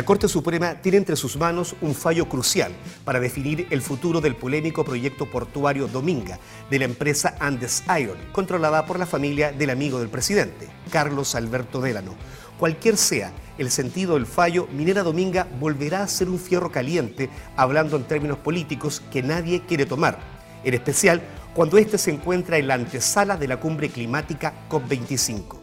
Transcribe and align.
La 0.00 0.06
Corte 0.06 0.28
Suprema 0.28 0.76
tiene 0.80 0.96
entre 0.96 1.14
sus 1.14 1.36
manos 1.36 1.76
un 1.82 1.94
fallo 1.94 2.26
crucial 2.26 2.72
para 3.04 3.20
definir 3.20 3.66
el 3.68 3.82
futuro 3.82 4.22
del 4.22 4.34
polémico 4.34 4.82
proyecto 4.82 5.26
portuario 5.26 5.88
Dominga 5.88 6.38
de 6.70 6.78
la 6.78 6.86
empresa 6.86 7.36
Andes 7.38 7.84
Iron, 8.00 8.16
controlada 8.32 8.86
por 8.86 8.98
la 8.98 9.04
familia 9.04 9.52
del 9.52 9.68
amigo 9.68 9.98
del 9.98 10.08
presidente, 10.08 10.70
Carlos 10.90 11.34
Alberto 11.34 11.82
Delano. 11.82 12.14
Cualquier 12.58 12.96
sea 12.96 13.34
el 13.58 13.70
sentido 13.70 14.14
del 14.14 14.24
fallo, 14.24 14.68
Minera 14.72 15.02
Dominga 15.02 15.46
volverá 15.60 16.02
a 16.02 16.08
ser 16.08 16.30
un 16.30 16.38
fierro 16.38 16.72
caliente, 16.72 17.28
hablando 17.54 17.98
en 17.98 18.04
términos 18.04 18.38
políticos 18.38 19.02
que 19.12 19.22
nadie 19.22 19.66
quiere 19.68 19.84
tomar, 19.84 20.18
en 20.64 20.72
especial 20.72 21.20
cuando 21.52 21.76
éste 21.76 21.98
se 21.98 22.10
encuentra 22.10 22.56
en 22.56 22.68
la 22.68 22.74
antesala 22.74 23.36
de 23.36 23.48
la 23.48 23.60
cumbre 23.60 23.90
climática 23.90 24.54
COP25. 24.70 25.59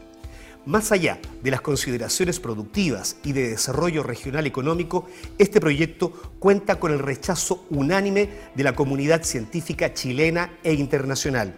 Más 0.67 0.91
allá 0.91 1.17
de 1.41 1.49
las 1.49 1.61
consideraciones 1.61 2.41
productivas 2.41 3.15
y 3.23 3.31
de 3.31 3.51
desarrollo 3.51 4.03
regional 4.03 4.45
económico, 4.45 5.07
este 5.37 5.61
proyecto 5.61 6.11
cuenta 6.39 6.77
con 6.77 6.91
el 6.91 6.99
rechazo 6.99 7.65
unánime 7.69 8.27
de 8.53 8.63
la 8.65 8.75
comunidad 8.75 9.23
científica 9.23 9.93
chilena 9.93 10.57
e 10.65 10.73
internacional. 10.73 11.55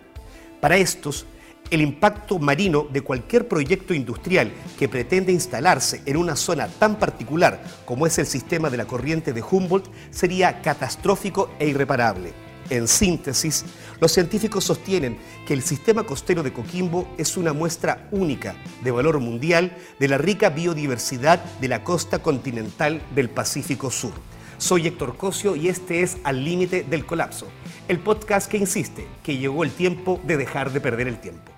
Para 0.62 0.78
estos, 0.78 1.26
el 1.72 1.82
impacto 1.82 2.38
marino 2.38 2.88
de 2.94 3.02
cualquier 3.02 3.48
proyecto 3.48 3.96
industrial 3.96 4.52
que 4.78 4.88
pretende 4.88 5.32
instalarse 5.32 6.04
en 6.06 6.16
una 6.16 6.36
zona 6.36 6.68
tan 6.68 7.00
particular 7.00 7.64
como 7.86 8.06
es 8.06 8.20
el 8.20 8.28
sistema 8.28 8.70
de 8.70 8.78
la 8.78 8.86
corriente 8.86 9.34
de 9.34 9.42
Humboldt 9.42 9.90
sería 10.12 10.62
catastrófico 10.62 11.50
e 11.58 11.68
irreparable. 11.68 12.49
En 12.70 12.88
síntesis, 12.88 13.66
los 14.00 14.12
científicos 14.12 14.64
sostienen 14.64 15.18
que 15.48 15.54
el 15.54 15.64
sistema 15.64 16.04
costero 16.04 16.44
de 16.44 16.54
Coquimbo 16.54 17.08
es 17.18 17.36
una 17.36 17.52
muestra 17.52 18.08
única 18.12 18.56
de 18.84 18.92
valor 18.92 19.20
mundial 19.20 19.76
de 20.00 20.08
la 20.08 20.20
rica 20.20 20.50
biodiversidad 20.50 21.44
de 21.60 21.68
la 21.68 21.84
costa 21.84 22.20
continental 22.20 23.02
del 23.16 23.30
Pacífico 23.30 23.90
Sur. 23.90 24.14
Soy 24.60 24.86
Héctor 24.86 25.18
Cosio 25.18 25.56
y 25.56 25.68
este 25.68 26.04
es 26.04 26.18
Al 26.24 26.44
Límite 26.44 26.84
del 26.84 27.08
Colapso, 27.08 27.48
el 27.88 27.98
podcast 28.00 28.52
que 28.52 28.58
insiste 28.58 29.08
que 29.24 29.38
llegó 29.38 29.64
el 29.64 29.72
tiempo 29.72 30.20
de 30.26 30.38
dejar 30.38 30.72
de 30.72 30.82
perder 30.82 31.08
el 31.08 31.20
tiempo. 31.20 31.52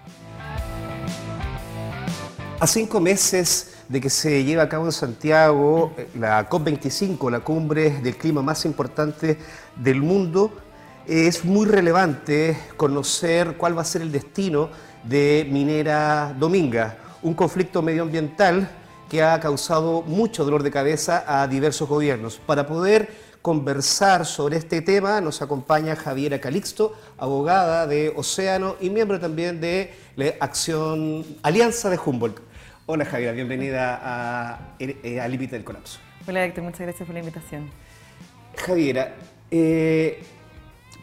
A 2.60 2.68
cinco 2.68 3.02
meses 3.02 3.74
de 3.90 4.00
que 4.00 4.10
se 4.10 4.46
lleve 4.46 4.62
a 4.62 4.70
cabo 4.70 4.86
en 4.86 4.92
Santiago 4.92 5.94
eh, 5.98 6.08
la 6.18 6.48
COP25, 6.48 7.30
la 7.30 7.42
cumbre 7.42 7.90
del 8.02 8.16
clima 8.16 8.42
más 8.42 8.64
importante 8.66 9.38
del 9.76 10.02
mundo, 10.02 10.54
es 11.08 11.44
muy 11.46 11.66
relevante 11.66 12.58
conocer 12.78 13.56
cuál 13.58 13.78
va 13.78 13.82
a 13.82 13.86
ser 13.86 14.02
el 14.02 14.12
destino 14.12 14.70
de 15.04 15.48
Minera 15.50 16.36
Dominga, 16.38 16.98
un 17.24 17.34
conflicto 17.34 17.82
medioambiental 17.82 18.70
que 19.10 19.24
ha 19.24 19.40
causado 19.40 20.04
mucho 20.04 20.46
dolor 20.46 20.64
de 20.64 20.72
cabeza 20.72 21.24
a 21.28 21.48
diversos 21.48 21.90
gobiernos. 21.90 22.38
Para 22.38 22.66
poder 22.68 23.10
conversar 23.42 24.26
sobre 24.26 24.58
este 24.58 24.82
tema 24.82 25.20
nos 25.20 25.42
acompaña 25.42 25.96
Javiera 25.96 26.40
Calixto, 26.40 26.96
abogada 27.18 27.88
de 27.88 28.14
Océano 28.16 28.76
y 28.80 28.90
miembro 28.90 29.20
también 29.20 29.60
de 29.60 29.94
la 30.16 30.34
Acción 30.40 31.26
Alianza 31.42 31.90
de 31.90 32.00
Humboldt. 32.04 32.40
Hola 32.86 33.06
Javiera, 33.06 33.32
bienvenida 33.32 34.00
a, 34.04 34.76
eh, 34.80 35.20
a 35.20 35.28
Límite 35.28 35.56
del 35.56 35.64
Colapso. 35.64 36.00
Hola 36.28 36.46
Héctor, 36.46 36.64
muchas 36.64 36.82
gracias 36.82 37.06
por 37.06 37.14
la 37.14 37.20
invitación. 37.20 37.70
Javiera, 38.56 39.16
eh, 39.50 40.24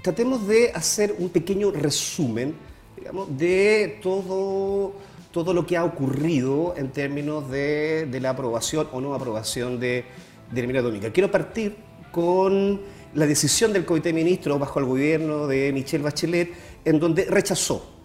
tratemos 0.02 0.46
de 0.46 0.72
hacer 0.72 1.14
un 1.18 1.28
pequeño 1.28 1.70
resumen 1.70 2.54
digamos, 2.96 3.36
de 3.36 3.98
todo, 4.02 4.92
todo 5.30 5.54
lo 5.54 5.66
que 5.66 5.76
ha 5.76 5.84
ocurrido 5.84 6.74
en 6.76 6.90
términos 6.90 7.50
de, 7.50 8.08
la 8.20 8.30
aprobación 8.30 8.88
o 8.92 9.00
no 9.00 9.14
aprobación 9.14 9.78
de, 9.78 10.04
de 10.50 10.66
la 10.66 10.82
Dominga. 10.82 11.10
Quiero 11.10 11.30
partir 11.30 11.76
con 12.10 12.80
la 13.14 13.26
decisión 13.26 13.72
del 13.72 13.84
Comité 13.84 14.10
de 14.10 14.14
Ministros 14.14 14.58
bajo 14.58 14.78
el 14.78 14.86
gobierno 14.86 15.46
de 15.46 15.72
Michelle 15.72 16.02
Bachelet, 16.02 16.52
en 16.84 16.98
donde 16.98 17.24
rechazó 17.24 17.98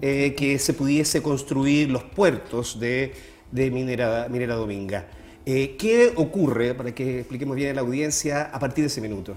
eh, 0.00 0.34
que 0.36 0.58
se 0.58 0.72
pudiese 0.72 1.22
construir 1.22 1.90
los 1.90 2.02
puertos 2.02 2.78
de, 2.80 3.12
Minera, 3.52 4.26
Minera 4.30 4.54
Dominga. 4.54 5.06
Eh, 5.44 5.76
¿Qué 5.78 6.12
ocurre, 6.16 6.74
para 6.74 6.94
que 6.94 7.20
expliquemos 7.20 7.56
bien 7.56 7.70
a 7.70 7.74
la 7.74 7.80
audiencia, 7.80 8.50
a 8.52 8.58
partir 8.58 8.84
de 8.84 8.86
ese 8.86 9.00
minuto? 9.00 9.36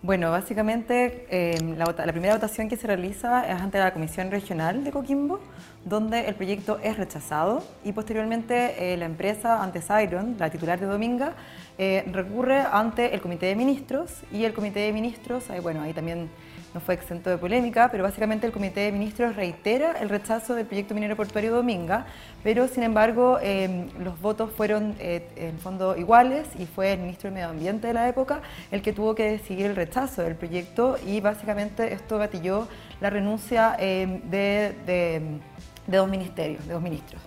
Bueno, 0.00 0.30
básicamente 0.30 1.26
em, 1.28 1.76
la, 1.76 1.84
primera 2.12 2.34
votación 2.34 2.68
que 2.68 2.76
se 2.76 2.86
realiza 2.86 3.44
es 3.48 3.60
ante 3.60 3.80
la 3.80 3.92
Comisión 3.92 4.30
Regional 4.30 4.84
de 4.84 4.92
Coquimbo, 4.92 5.40
donde 5.84 6.28
el 6.28 6.36
proyecto 6.36 6.78
es 6.84 6.96
rechazado 6.96 7.64
y 7.84 7.90
posteriormente 7.90 8.92
eh, 8.92 8.96
la 8.96 9.06
empresa 9.06 9.60
antes 9.60 9.88
Iron, 10.00 10.36
la 10.38 10.50
titular 10.50 10.78
de 10.78 10.86
Dominga, 10.86 11.32
eh, 11.78 12.04
recurre 12.12 12.60
ante 12.60 13.12
el 13.12 13.20
Comité 13.20 13.46
de 13.46 13.56
Ministros 13.56 14.12
y 14.30 14.44
el 14.44 14.54
Comité 14.54 14.78
de 14.80 14.92
Ministros, 14.92 15.46
bueno, 15.64 15.82
ahí 15.82 15.92
también 15.92 16.30
no 16.74 16.80
fue 16.80 16.94
exento 16.94 17.30
de 17.30 17.38
polémica, 17.38 17.88
pero 17.90 18.04
básicamente 18.04 18.46
el 18.46 18.52
Comité 18.52 18.80
de 18.80 18.92
Ministros 18.92 19.36
reitera 19.36 19.92
el 20.00 20.08
rechazo 20.08 20.54
del 20.54 20.66
proyecto 20.66 20.94
minero 20.94 21.16
portuario 21.16 21.54
Dominga, 21.54 22.06
pero 22.42 22.68
sin 22.68 22.82
embargo 22.82 23.38
em, 23.40 23.88
los 23.98 24.20
votos 24.20 24.52
fueron 24.52 24.94
eh, 24.98 25.26
en 25.36 25.58
fondo 25.58 25.96
iguales 25.96 26.46
y 26.58 26.66
fue 26.66 26.92
el 26.92 27.00
ministro 27.00 27.30
de 27.30 27.34
Medio 27.34 27.48
Ambiente 27.48 27.86
de 27.86 27.94
la 27.94 28.08
época 28.08 28.42
el 28.70 28.82
que 28.82 28.92
tuvo 28.92 29.14
que 29.14 29.30
decidir 29.30 29.66
el 29.66 29.76
rechazo 29.76 30.22
del 30.22 30.34
proyecto 30.34 30.98
y 31.06 31.20
básicamente 31.20 31.92
esto 31.92 32.18
gatilló 32.18 32.68
la 33.00 33.10
renuncia 33.10 33.74
em, 33.78 34.20
de, 34.28 35.40
dos 35.86 36.08
ministerios, 36.08 36.66
de 36.66 36.74
dos 36.74 36.82
ministros. 36.82 37.22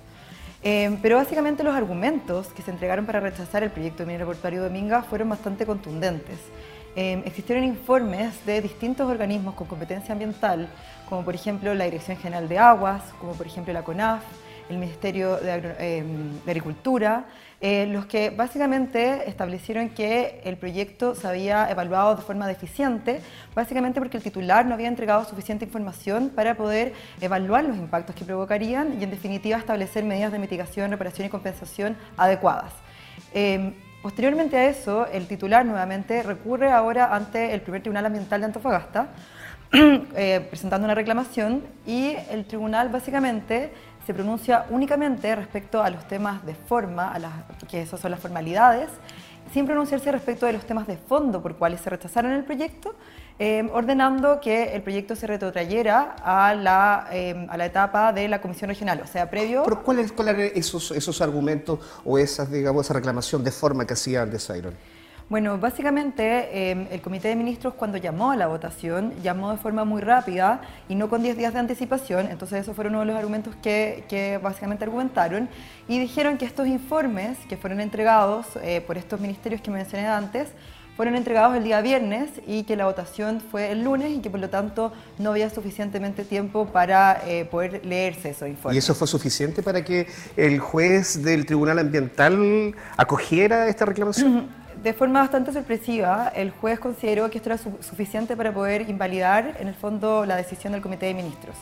Em, 0.63 0.97
pero 1.01 1.15
básicamente 1.15 1.63
los 1.63 1.73
argumentos 1.73 2.47
que 2.53 2.61
se 2.61 2.69
entregaron 2.69 3.07
para 3.07 3.19
rechazar 3.19 3.63
el 3.63 3.71
proyecto 3.71 4.05
minero 4.05 4.27
portuario 4.27 4.61
Dominga 4.61 5.01
fueron 5.01 5.29
bastante 5.29 5.65
contundentes. 5.65 6.37
Em, 6.95 7.21
existieron 7.25 7.63
informes 7.63 8.45
de 8.45 8.61
distintos 8.61 9.09
organismos 9.09 9.55
con 9.55 9.65
competencia 9.65 10.11
ambiental, 10.11 10.67
como 11.07 11.23
por 11.23 11.35
ejemplo 11.35 11.73
la 11.73 11.85
Dirección 11.85 12.17
General 12.17 12.49
de 12.49 12.57
Aguas, 12.57 13.01
como 13.19 13.33
por 13.33 13.47
ejemplo 13.47 13.71
la 13.71 13.83
CONAF, 13.83 14.23
el 14.69 14.77
Ministerio 14.77 15.37
de, 15.37 15.75
em, 15.79 16.39
Agricultura, 16.45 17.25
eh, 17.61 17.85
los 17.87 18.07
que 18.07 18.29
básicamente 18.31 19.29
establecieron 19.29 19.89
que 19.89 20.41
el 20.43 20.57
proyecto 20.57 21.15
se 21.15 21.27
había 21.27 21.69
evaluado 21.69 22.15
de 22.15 22.23
forma 22.23 22.47
deficiente, 22.47 23.21
básicamente 23.53 23.99
porque 23.99 24.17
el 24.17 24.23
titular 24.23 24.65
no 24.65 24.73
había 24.73 24.87
entregado 24.87 25.23
suficiente 25.25 25.65
información 25.65 26.29
para 26.29 26.55
poder 26.55 26.93
evaluar 27.21 27.63
los 27.65 27.77
impactos 27.77 28.15
que 28.15 28.25
provocarían 28.25 28.99
y 28.99 29.03
en 29.03 29.11
definitiva 29.11 29.57
establecer 29.57 30.03
medidas 30.03 30.31
de 30.31 30.39
mitigación, 30.39 30.91
reparación 30.91 31.27
y 31.27 31.29
compensación 31.29 31.95
adecuadas. 32.17 32.73
Em, 33.33 33.73
Posteriormente 34.01 34.57
a 34.57 34.65
eso, 34.65 35.05
el 35.05 35.27
titular 35.27 35.63
nuevamente 35.63 36.23
recurre 36.23 36.71
ahora 36.71 37.15
ante 37.15 37.53
el 37.53 37.61
primer 37.61 37.83
Tribunal 37.83 38.07
Ambiental 38.07 38.41
de 38.41 38.45
Antofagasta, 38.47 39.09
eh, 39.71 40.43
presentando 40.49 40.85
una 40.85 40.95
reclamación 40.95 41.63
y 41.85 42.15
el 42.31 42.45
tribunal 42.45 42.89
básicamente 42.89 43.71
se 44.07 44.15
pronuncia 44.15 44.65
únicamente 44.71 45.35
respecto 45.35 45.83
a 45.83 45.91
los 45.91 46.07
temas 46.07 46.43
de 46.47 46.55
forma, 46.55 47.13
que 47.69 47.83
esas 47.83 47.99
son 47.99 48.09
las 48.09 48.19
formalidades, 48.19 48.89
sin 49.53 49.65
pronunciarse 49.65 50.11
respecto 50.11 50.45
de 50.45 50.53
los 50.53 50.65
temas 50.65 50.87
de 50.87 50.97
fondo 50.97 51.41
por 51.41 51.55
cuales 51.55 51.81
se 51.81 51.89
rechazaron 51.89 52.31
el 52.31 52.43
proyecto, 52.43 52.95
eh, 53.39 53.67
ordenando 53.73 54.39
que 54.39 54.75
el 54.75 54.81
proyecto 54.81 55.15
se 55.15 55.27
retrotrayera 55.27 56.15
a 56.23 56.53
la, 56.53 57.07
eh, 57.11 57.47
a 57.49 57.57
la 57.57 57.65
etapa 57.65 58.13
de 58.13 58.27
la 58.27 58.41
Comisión 58.41 58.69
Regional, 58.69 59.01
o 59.03 59.07
sea, 59.07 59.29
previo... 59.29 59.63
¿Pero 59.63 59.83
cuáles 59.83 60.13
eran 60.17 60.39
esos, 60.39 60.91
esos 60.91 61.21
argumentos 61.21 61.79
o 62.05 62.17
esas, 62.17 62.51
digamos, 62.51 62.85
esa 62.85 62.93
reclamación 62.93 63.43
de 63.43 63.51
forma 63.51 63.85
que 63.85 63.93
hacía 63.93 64.21
Andes 64.21 64.49
Iron? 64.55 64.73
Bueno, 65.31 65.57
básicamente 65.57 66.71
em, 66.71 66.87
el 66.91 67.01
Comité 67.01 67.29
de 67.29 67.37
Ministros 67.37 67.73
cuando 67.75 67.97
llamó 67.97 68.31
a 68.31 68.35
la 68.35 68.47
votación, 68.47 69.13
llamó 69.23 69.49
de 69.51 69.57
forma 69.57 69.85
muy 69.85 70.01
rápida 70.01 70.59
y 70.89 70.95
no 70.95 71.07
con 71.07 71.23
10 71.23 71.37
días 71.37 71.53
de 71.53 71.59
anticipación, 71.59 72.27
entonces 72.29 72.59
esos 72.59 72.75
fueron 72.75 72.95
uno 72.95 72.99
de 72.99 73.05
los 73.05 73.15
argumentos 73.15 73.55
que, 73.63 74.03
que 74.09 74.39
básicamente 74.43 74.83
argumentaron 74.83 75.47
y 75.87 75.99
dijeron 75.99 76.37
que 76.37 76.43
estos 76.43 76.67
informes 76.67 77.37
que 77.47 77.55
fueron 77.55 77.79
entregados 77.79 78.45
eh, 78.61 78.83
por 78.85 78.97
estos 78.97 79.21
ministerios 79.21 79.61
que 79.61 79.71
mencioné 79.71 80.05
antes, 80.05 80.49
fueron 80.97 81.15
entregados 81.15 81.55
el 81.55 81.63
día 81.63 81.79
viernes 81.79 82.29
y 82.45 82.63
que 82.63 82.75
la 82.75 82.85
votación 82.85 83.39
fue 83.39 83.71
el 83.71 83.85
lunes 83.85 84.11
y 84.11 84.19
que 84.19 84.29
por 84.29 84.41
lo 84.41 84.49
tanto 84.49 84.91
no 85.17 85.31
había 85.31 85.49
suficientemente 85.49 86.25
tiempo 86.25 86.65
para 86.65 87.21
eh, 87.25 87.45
poder 87.45 87.85
leerse 87.85 88.31
esos 88.31 88.49
informes. 88.49 88.75
¿Y 88.75 88.79
eso 88.79 88.93
fue 88.93 89.07
suficiente 89.07 89.63
para 89.63 89.81
que 89.85 90.07
el 90.35 90.59
juez 90.59 91.23
del 91.23 91.45
Tribunal 91.45 91.79
Ambiental 91.79 92.75
acogiera 92.97 93.69
esta 93.69 93.85
reclamación? 93.85 94.60
De 94.81 94.93
forma 94.93 95.19
bastante 95.19 95.53
sorpresiva, 95.53 96.31
el 96.35 96.49
juez 96.49 96.79
consideró 96.79 97.29
que 97.29 97.37
esto 97.37 97.49
era 97.49 97.57
suficiente 97.57 98.35
para 98.35 98.51
poder 98.51 98.89
invalidar, 98.89 99.57
en 99.59 99.67
el 99.67 99.75
fondo, 99.75 100.25
la 100.25 100.35
decisión 100.35 100.73
del 100.73 100.81
Comité 100.81 101.05
de 101.05 101.13
Ministros. 101.13 101.55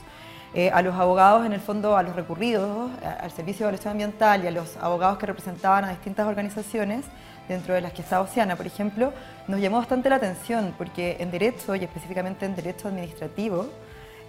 Eh, 0.54 0.71
a 0.71 0.81
los 0.81 0.95
abogados, 0.95 1.45
en 1.45 1.54
el 1.54 1.60
fondo, 1.60 1.98
a 1.98 2.04
los 2.04 2.16
recurridos, 2.16 2.89
al 3.04 3.30
Servicio 3.31 3.66
de 3.66 3.69
Evaluación 3.69 3.92
Ambiental 3.92 4.44
y 4.44 4.48
a 4.48 4.51
los 4.51 4.77
abogados 4.77 5.18
que 5.18 5.25
representaban 5.25 5.83
a 5.83 5.89
distintas 5.89 6.27
organizaciones, 6.27 7.06
dentro 7.48 7.74
de 7.74 7.81
las 7.81 7.92
que 7.94 8.01
está 8.01 8.21
Oceana, 8.21 8.56
por 8.56 8.68
ejemplo, 8.68 9.12
nos 9.48 9.60
llamó 9.60 9.77
bastante 9.77 10.10
la 10.10 10.15
atención 10.15 10.74
porque 10.77 11.18
en 11.19 11.30
derecho, 11.30 11.75
y 11.75 11.83
específicamente 11.83 12.45
en 12.45 12.56
derecho 12.56 12.88
administrativo, 12.88 13.68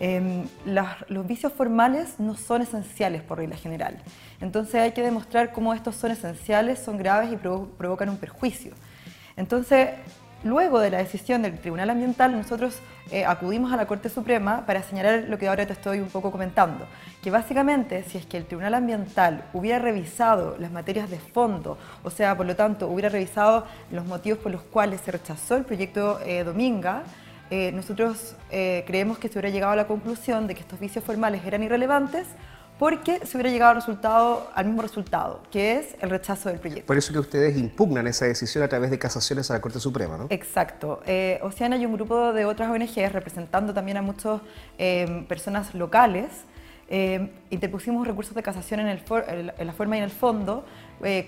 Em, 0.00 0.48
los 0.64 1.26
vicios 1.26 1.52
formales 1.52 2.18
no 2.18 2.34
son 2.34 2.62
esenciales 2.62 3.22
por 3.22 3.36
regla 3.36 3.56
general. 3.56 3.98
Entonces 4.40 4.76
hay 4.76 4.92
que 4.92 5.02
demostrar 5.02 5.52
cómo 5.52 5.74
estos 5.74 5.94
son 5.94 6.10
esenciales, 6.10 6.78
son 6.78 6.96
graves 6.96 7.30
y 7.30 7.36
provocan 7.36 8.08
un 8.08 8.16
perjuicio. 8.16 8.72
Entonces, 9.36 9.90
luego 10.42 10.80
de 10.80 10.90
la 10.90 10.98
decisión 10.98 11.42
del 11.42 11.58
Tribunal 11.58 11.90
Ambiental, 11.90 12.32
nosotros 12.32 12.78
eh, 13.10 13.26
acudimos 13.26 13.72
a 13.72 13.76
la 13.76 13.86
Corte 13.86 14.08
Suprema 14.08 14.64
para 14.64 14.82
señalar 14.82 15.24
lo 15.28 15.36
que 15.36 15.48
ahora 15.48 15.66
te 15.66 15.74
estoy 15.74 16.00
un 16.00 16.08
poco 16.08 16.30
comentando, 16.30 16.86
que 17.22 17.30
básicamente 17.30 18.02
si 18.04 18.16
es 18.16 18.24
que 18.24 18.38
el 18.38 18.46
Tribunal 18.46 18.74
Ambiental 18.74 19.44
hubiera 19.52 19.78
revisado 19.78 20.56
las 20.58 20.70
materias 20.70 21.10
de 21.10 21.18
fondo, 21.18 21.76
o 22.04 22.10
sea, 22.10 22.34
por 22.38 22.46
lo 22.46 22.56
tanto, 22.56 22.88
hubiera 22.88 23.10
revisado 23.10 23.66
los 23.90 24.06
motivos 24.06 24.38
por 24.38 24.50
los 24.50 24.62
cuales 24.62 25.02
se 25.02 25.12
rechazó 25.12 25.56
el 25.56 25.64
proyecto 25.64 26.20
eh, 26.24 26.42
Dominga, 26.42 27.02
eh, 27.50 27.72
nosotros 27.72 28.36
eh, 28.52 28.84
creemos 28.86 29.18
que 29.18 29.26
se 29.26 29.34
hubiera 29.34 29.50
llegado 29.50 29.72
a 29.72 29.76
la 29.76 29.88
conclusión 29.88 30.46
de 30.46 30.54
que 30.54 30.60
estos 30.60 30.78
vicios 30.78 31.04
formales 31.04 31.44
eran 31.44 31.64
irrelevantes 31.64 32.28
porque 32.78 33.26
se 33.26 33.36
hubiera 33.36 33.50
llegado 33.50 33.70
al, 33.72 33.76
resultado, 33.76 34.50
al 34.54 34.66
mismo 34.66 34.80
resultado, 34.80 35.42
que 35.50 35.78
es 35.78 35.96
el 36.00 36.08
rechazo 36.08 36.48
del 36.48 36.58
proyecto. 36.60 36.86
Por 36.86 36.96
eso 36.96 37.12
que 37.12 37.18
ustedes 37.18 37.58
impugnan 37.58 38.06
esa 38.06 38.24
decisión 38.24 38.64
a 38.64 38.68
través 38.68 38.90
de 38.90 38.98
casaciones 38.98 39.50
a 39.50 39.54
la 39.54 39.60
Corte 39.60 39.80
Suprema, 39.80 40.16
¿no? 40.16 40.28
Exacto. 40.30 41.02
Eh, 41.04 41.40
Oceana 41.42 41.76
y 41.76 41.84
un 41.84 41.92
grupo 41.92 42.32
de 42.32 42.46
otras 42.46 42.70
ONGs, 42.70 43.12
representando 43.12 43.74
también 43.74 43.98
a 43.98 44.02
muchas 44.02 44.40
eh, 44.78 45.24
personas 45.28 45.74
locales, 45.74 46.28
interpusimos 47.50 48.04
recursos 48.04 48.34
de 48.34 48.42
casación 48.42 48.80
en, 48.80 48.88
el 48.88 49.00
en, 49.58 49.66
la 49.66 49.72
forma 49.72 49.94
y 49.94 49.98
en 49.98 50.04
el 50.06 50.10
fondo, 50.10 50.64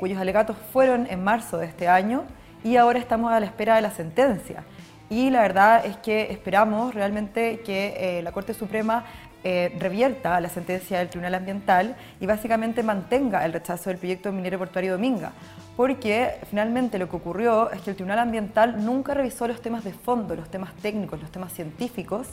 cuyos 0.01 0.19
alegatos 0.19 0.57
fueron 0.73 1.07
en 1.09 1.23
marzo 1.23 1.57
de 1.57 1.67
este 1.67 1.87
año, 1.87 2.25
y 2.65 2.75
ahora 2.75 2.99
estamos 2.99 3.31
a 3.31 3.39
la 3.39 3.47
espera 3.47 3.77
de 3.77 3.83
la 3.83 3.93
sentencia 3.93 4.65
y 5.13 5.29
la 5.29 5.43
verdad 5.43 5.85
es 5.85 5.99
que 5.99 6.33
esperamos 6.33 6.95
realmente 6.95 7.61
que 7.61 8.19
eh, 8.19 8.23
la 8.23 8.33
Corte 8.33 8.55
Suprema 8.55 9.05
eh, 9.45 9.77
revierta 9.79 10.41
la 10.41 10.49
sentencia 10.49 11.01
del 11.01 11.11
Tribunal 11.11 11.35
Ambiental 11.35 11.97
y 12.19 12.25
básicamente 12.25 12.83
mantenga 12.83 13.45
el 13.45 13.53
rechazo 13.53 13.91
del 13.91 13.99
proyecto 13.99 14.33
minero 14.33 14.59
portuario 14.59 14.93
Dominga, 14.93 15.33
porque 15.77 16.39
finalmente 16.49 16.99
lo 16.99 17.11
que 17.11 17.17
ocurrió 17.17 17.71
es 17.73 17.83
que 17.83 17.91
el 17.91 17.97
Tribunal 17.97 18.21
Ambiental 18.21 18.83
nunca 18.83 19.13
revisó 19.13 19.47
los 19.47 19.61
temas 19.61 19.85
de 19.85 19.93
fondo, 19.93 20.35
los 20.35 20.49
temas 20.49 20.73
técnicos, 20.77 21.21
los 21.21 21.31
temas 21.31 21.53
científicos, 21.53 22.29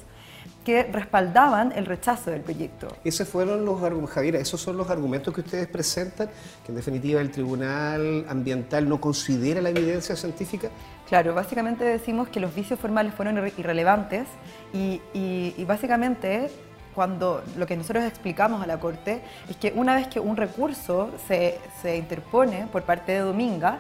que 0.66 0.84
respaldaban 0.84 1.72
el 1.76 1.86
rechazo 1.86 2.32
del 2.32 2.42
proyecto. 2.42 2.88
Esos 3.04 3.28
fueron 3.28 3.66
los 3.66 3.80
Javier, 4.10 4.36
esos 4.36 4.62
son 4.62 4.78
los 4.78 4.90
argumentos 4.90 5.34
que 5.34 5.42
ustedes 5.42 5.68
presentan, 5.68 6.30
que 6.66 6.72
en 6.72 6.76
definitiva 6.76 7.22
el 7.22 7.32
Tribunal 7.32 8.26
Ambiental 8.30 8.88
no 8.88 9.00
considera 9.00 9.62
la 9.62 9.70
evidencia 9.70 10.16
científica. 10.16 10.70
Claro, 11.08 11.34
básicamente 11.34 11.84
decimos 11.84 12.30
que 12.30 12.40
los 12.40 12.54
vicios 12.54 12.80
formales 12.80 13.14
fueron 13.14 13.52
irrelevantes 13.58 14.28
y, 14.74 15.02
y 15.14 15.64
básicamente 15.66 16.50
cuando 16.94 17.42
lo 17.58 17.66
que 17.66 17.78
nosotros 17.78 18.04
explicamos 18.04 18.62
a 18.62 18.68
la 18.68 18.80
Corte 18.80 19.22
es 19.50 19.56
que 19.56 19.72
una 19.76 19.96
vez 19.96 20.08
que 20.08 20.20
un 20.20 20.36
recurso 20.36 21.10
se, 21.28 21.58
se 21.82 21.96
interpone 21.96 22.68
por 22.72 22.84
parte 22.84 23.14
de 23.14 23.20
Dominga, 23.20 23.80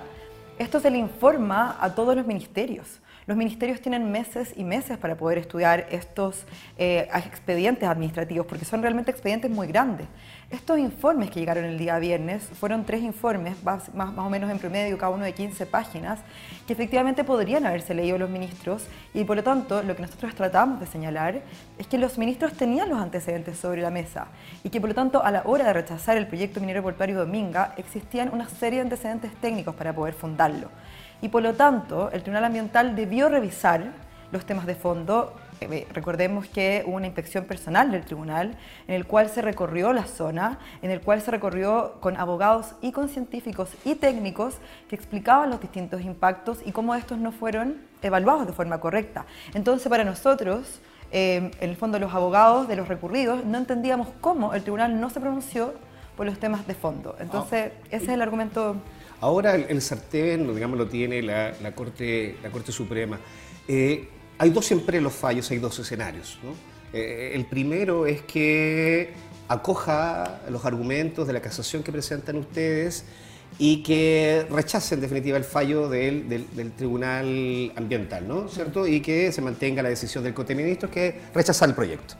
esto 0.57 0.79
se 0.79 0.89
le 0.89 0.97
informa 0.97 1.77
a 1.79 1.93
todos 1.93 2.15
los 2.15 2.25
ministerios. 2.25 2.99
Los 3.29 3.37
ministerios 3.37 3.79
tienen 3.79 4.11
meses 4.11 4.53
y 4.55 4.63
meses 4.63 4.97
para 4.97 5.15
poder 5.15 5.37
estudiar 5.37 5.85
estos 5.91 6.47
eh, 6.79 7.07
expedientes 7.13 7.87
administrativos, 7.87 8.47
porque 8.47 8.65
son 8.65 8.81
realmente 8.81 9.11
expedientes 9.11 9.51
muy 9.51 9.67
grandes. 9.67 10.07
Estos 10.49 10.79
informes 10.79 11.29
que 11.29 11.39
llegaron 11.39 11.63
el 11.63 11.77
día 11.77 11.99
viernes 11.99 12.41
fueron 12.41 12.85
tres 12.85 13.03
informes, 13.03 13.63
más, 13.63 13.93
más, 13.93 14.17
o 14.17 14.29
menos 14.31 14.49
en 14.49 14.57
promedio, 14.57 14.97
cada 14.97 15.11
uno 15.11 15.25
de 15.25 15.33
15 15.33 15.67
páginas, 15.67 16.21
que 16.65 16.73
efectivamente 16.73 17.23
podrían 17.23 17.67
haberse 17.67 17.93
leído 17.93 18.17
los 18.17 18.31
ministros 18.31 18.87
y 19.13 19.23
por 19.25 19.37
lo 19.37 19.43
tanto 19.43 19.83
lo 19.83 19.95
que 19.95 20.01
nosotros 20.01 20.33
tratamos 20.33 20.79
de 20.79 20.87
señalar 20.87 21.43
es 21.77 21.85
que 21.85 21.99
los 21.99 22.17
ministros 22.17 22.53
tenían 22.53 22.89
los 22.89 22.97
antecedentes 22.97 23.59
sobre 23.59 23.83
la 23.83 23.91
mesa 23.91 24.29
y 24.63 24.71
que 24.71 24.81
por 24.81 24.89
lo 24.89 24.95
tanto 24.95 25.23
a 25.23 25.29
la 25.29 25.43
hora 25.45 25.67
de 25.67 25.73
rechazar 25.73 26.17
el 26.17 26.25
proyecto 26.25 26.61
minero 26.61 26.81
portuario 26.81 27.19
Dominga 27.19 27.75
existían 27.77 28.33
una 28.33 28.49
serie 28.49 28.79
de 28.79 28.85
antecedentes 28.85 29.31
técnicos 29.35 29.75
para 29.75 29.93
poder 29.93 30.15
fundarlo 30.15 30.71
y 31.21 31.29
por 31.29 31.43
lo 31.43 31.53
tanto 31.53 32.09
el 32.11 32.21
Tribunal 32.21 32.45
Ambiental 32.45 32.95
debió 32.95 33.29
revisar 33.29 33.91
los 34.31 34.45
temas 34.45 34.65
de 34.65 34.75
fondo. 34.75 35.33
Eh, 35.61 35.87
recordemos 35.91 36.47
que 36.47 36.83
hubo 36.85 36.95
una 36.95 37.07
inspección 37.07 37.43
personal 37.43 37.91
del 37.91 38.05
tribunal 38.05 38.55
en 38.87 38.95
el 38.95 39.05
cual 39.05 39.29
se 39.29 39.41
recorrió 39.41 39.91
la 39.91 40.05
zona, 40.05 40.57
en 40.81 40.91
el 40.91 41.01
cual 41.01 41.21
se 41.21 41.31
recorrió 41.31 41.95
con 41.99 42.15
abogados 42.15 42.75
y 42.81 42.93
con 42.93 43.09
científicos 43.09 43.69
y 43.83 43.95
técnicos 43.95 44.55
que 44.87 44.95
explicaban 44.95 45.49
los 45.49 45.59
distintos 45.59 46.01
impactos 46.01 46.59
y 46.65 46.71
cómo 46.71 46.95
estos 46.95 47.17
no 47.17 47.33
fueron 47.33 47.77
evaluados 48.01 48.47
de 48.47 48.53
forma 48.53 48.79
correcta. 48.79 49.25
Entonces, 49.53 49.89
para 49.89 50.05
nosotros, 50.05 50.79
eh, 51.11 51.51
en 51.59 51.69
el 51.69 51.75
fondo 51.75 51.99
los 51.99 52.13
abogados 52.13 52.67
de 52.67 52.75
los 52.75 52.87
recurridos 52.87 53.43
no 53.43 53.57
entendíamos 53.57 54.07
cómo 54.21 54.53
el 54.53 54.61
tribunal 54.61 55.01
no 55.01 55.09
se 55.09 55.19
pronunció 55.19 55.73
por 56.19 56.25
los 56.25 56.37
temas 56.37 56.67
de 56.67 56.73
fondo. 56.73 57.15
Entonces, 57.17 57.71
ah, 57.73 57.87
ese 57.91 58.03
es 58.03 58.09
el 58.09 58.21
argumento 58.21 58.75
Ahora 59.21 59.55
el, 59.55 59.81
sartén, 59.81 60.53
digamos, 60.53 60.77
lo 60.77 60.85
tiene 60.85 61.21
la, 61.21 61.53
Corte, 61.73 62.35
la 62.43 62.49
Corte 62.49 62.73
Suprema. 62.73 63.17
Eh, 63.69 64.09
hay 64.37 64.49
dos 64.49 64.65
siempre 64.65 64.99
los 64.99 65.13
fallos, 65.13 65.49
hay 65.49 65.59
dos 65.59 65.79
escenarios. 65.79 66.37
Eh, 66.91 67.31
el 67.35 67.45
primero 67.45 68.05
es 68.05 68.21
que 68.23 69.13
acoja 69.47 70.41
los 70.49 70.65
argumentos 70.65 71.25
de 71.25 71.31
la 71.31 71.39
casación 71.39 71.83
que 71.83 71.93
presentan 71.93 72.35
ustedes 72.35 73.05
y 73.57 73.81
que 73.81 74.45
rechacen 74.49 74.97
en 74.97 75.01
definitiva 75.03 75.37
el 75.37 75.45
fallo 75.45 75.87
del, 75.87 76.27
del, 76.27 76.71
Tribunal 76.73 77.71
Ambiental, 77.77 78.27
¿no? 78.27 78.49
¿Cierto? 78.49 78.85
Y 78.85 78.99
que 78.99 79.31
se 79.31 79.41
mantenga 79.41 79.81
la 79.81 79.89
decisión 79.89 80.25
del 80.25 80.33
Corte 80.33 80.53
de 80.53 80.63
Ministros 80.63 80.91
que 80.91 81.21
rechazar 81.33 81.69
el 81.69 81.75
proyecto. 81.75 82.15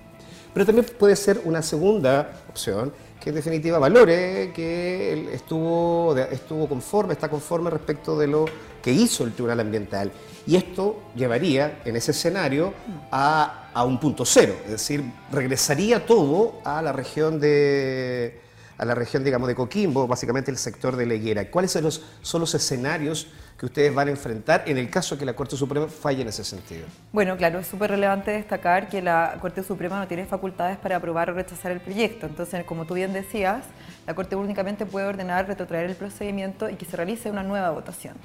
Pero 0.54 0.66
también 0.66 0.86
puede 0.98 1.16
ser 1.16 1.42
una 1.46 1.62
segunda 1.62 2.42
opción, 2.50 2.92
que 3.20 3.30
en 3.30 3.36
definitiva 3.36 3.80
valore 3.80 4.52
que 4.54 5.14
él 5.14 5.30
estuvo, 5.30 6.16
estuvo 6.18 6.68
conforme, 6.68 7.14
está 7.14 7.30
conforme 7.30 7.70
respecto 7.70 8.18
de 8.18 8.28
lo 8.28 8.46
que 8.82 8.92
hizo 8.92 9.26
el 9.26 9.34
Tribunal 9.34 9.60
Ambiental. 9.60 10.12
Y 10.48 10.56
esto 10.56 11.04
llevaría, 11.16 11.82
en 11.86 11.96
ese 11.96 12.12
escenario, 12.12 12.74
a, 13.12 13.70
a 13.74 13.84
un 13.84 14.00
punto 14.00 14.26
cero, 14.26 14.56
es 14.66 14.72
decir, 14.72 15.04
regresaría 15.32 16.06
todo 16.06 16.62
a 16.64 16.82
la 16.82 16.94
región 16.94 17.40
de 17.40 18.42
a 18.80 18.86
la 18.86 18.96
región, 18.96 19.26
digamos, 19.26 19.50
de 19.50 19.56
Coquimbo, 19.56 20.08
básicamente 20.08 20.50
el 20.52 20.58
sector 20.58 20.96
de 20.96 21.06
Leguera. 21.06 21.52
¿Cuáles 21.52 21.72
son 21.72 21.84
los, 21.84 22.02
son 22.22 22.40
los 22.40 22.56
escenarios 22.56 23.28
que 23.60 23.66
ustedes 23.66 23.94
van 23.94 24.08
a 24.08 24.12
enfrentar 24.12 24.64
en 24.68 24.78
el 24.78 24.90
caso 24.90 25.18
que 25.18 25.26
la 25.26 25.34
Corte 25.34 25.58
Suprema 25.58 25.88
falle 25.88 26.22
en 26.22 26.30
ese 26.30 26.46
sentido? 26.46 26.88
Bueno, 27.12 27.36
claro, 27.36 27.60
es 27.60 27.68
súper 27.68 27.92
relevante 27.92 28.32
destacar 28.32 28.88
que 28.88 29.02
la 29.02 29.36
Corte 29.42 29.64
Suprema 29.64 30.00
no 30.00 30.08
tiene 30.08 30.26
facultades 30.26 30.78
para 30.78 30.96
aprobar 30.96 31.30
o 31.30 31.34
rechazar 31.34 31.74
el 31.74 31.82
proyecto. 31.82 32.26
Entonces, 32.26 32.64
como 32.64 32.86
tú 32.86 32.94
bien 32.94 33.12
decías, 33.12 33.66
la 34.08 34.16
Corte 34.16 34.38
únicamente 34.38 34.86
puede 34.86 35.08
ordenar 35.08 35.46
retrotraer 35.46 35.90
el 35.90 35.98
procedimiento 35.98 36.70
y 36.70 36.76
que 36.76 36.86
se 36.86 36.96
realice 36.96 37.30
una 37.30 37.44
nueva 37.44 37.72
votación. 37.72 38.16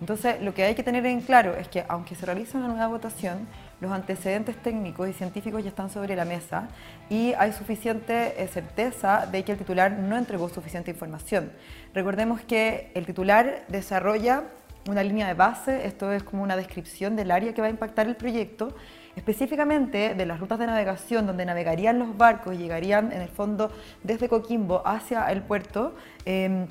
Entonces, 0.00 0.42
lo 0.42 0.54
que 0.54 0.64
hay 0.64 0.74
que 0.74 0.82
tener 0.82 1.06
en 1.06 1.20
claro 1.20 1.54
es 1.54 1.68
que 1.68 1.84
aunque 1.86 2.16
se 2.16 2.26
realice 2.26 2.56
una 2.56 2.66
nueva 2.66 2.88
votación, 2.88 3.46
los 3.80 3.92
antecedentes 3.92 4.60
técnicos 4.60 5.08
y 5.08 5.12
científicos 5.12 5.62
ya 5.62 5.68
están 5.68 5.88
sobre 5.88 6.16
la 6.16 6.24
mesa 6.24 6.68
y 7.08 7.32
hay 7.34 7.52
suficiente 7.52 8.42
eh, 8.42 8.48
certeza 8.48 9.28
de 9.30 9.44
que 9.44 9.52
el 9.52 9.58
titular 9.58 9.92
no 9.92 10.16
entregó 10.16 10.48
suficiente 10.48 10.90
información. 10.90 11.52
Recordemos 11.94 12.40
que 12.40 12.90
el 12.94 13.06
titular 13.06 13.64
desarrolla 13.68 14.44
una 14.88 15.02
línea 15.02 15.26
de 15.26 15.34
base, 15.34 15.86
esto 15.86 16.12
es 16.12 16.22
como 16.22 16.42
una 16.42 16.56
descripción 16.56 17.16
del 17.16 17.30
área 17.30 17.52
que 17.52 17.60
va 17.60 17.66
a 17.66 17.70
impactar 17.70 18.06
el 18.06 18.16
proyecto, 18.16 18.74
específicamente 19.16 20.14
de 20.14 20.26
las 20.26 20.40
rutas 20.40 20.58
de 20.58 20.66
navegación 20.66 21.26
donde 21.26 21.44
navegarían 21.44 21.98
los 21.98 22.16
barcos 22.16 22.54
y 22.54 22.58
llegarían 22.58 23.12
en 23.12 23.20
el 23.20 23.28
fondo 23.28 23.70
desde 24.02 24.28
Coquimbo 24.28 24.82
hacia 24.86 25.30
el 25.30 25.42
puerto 25.42 25.94
em, 26.24 26.66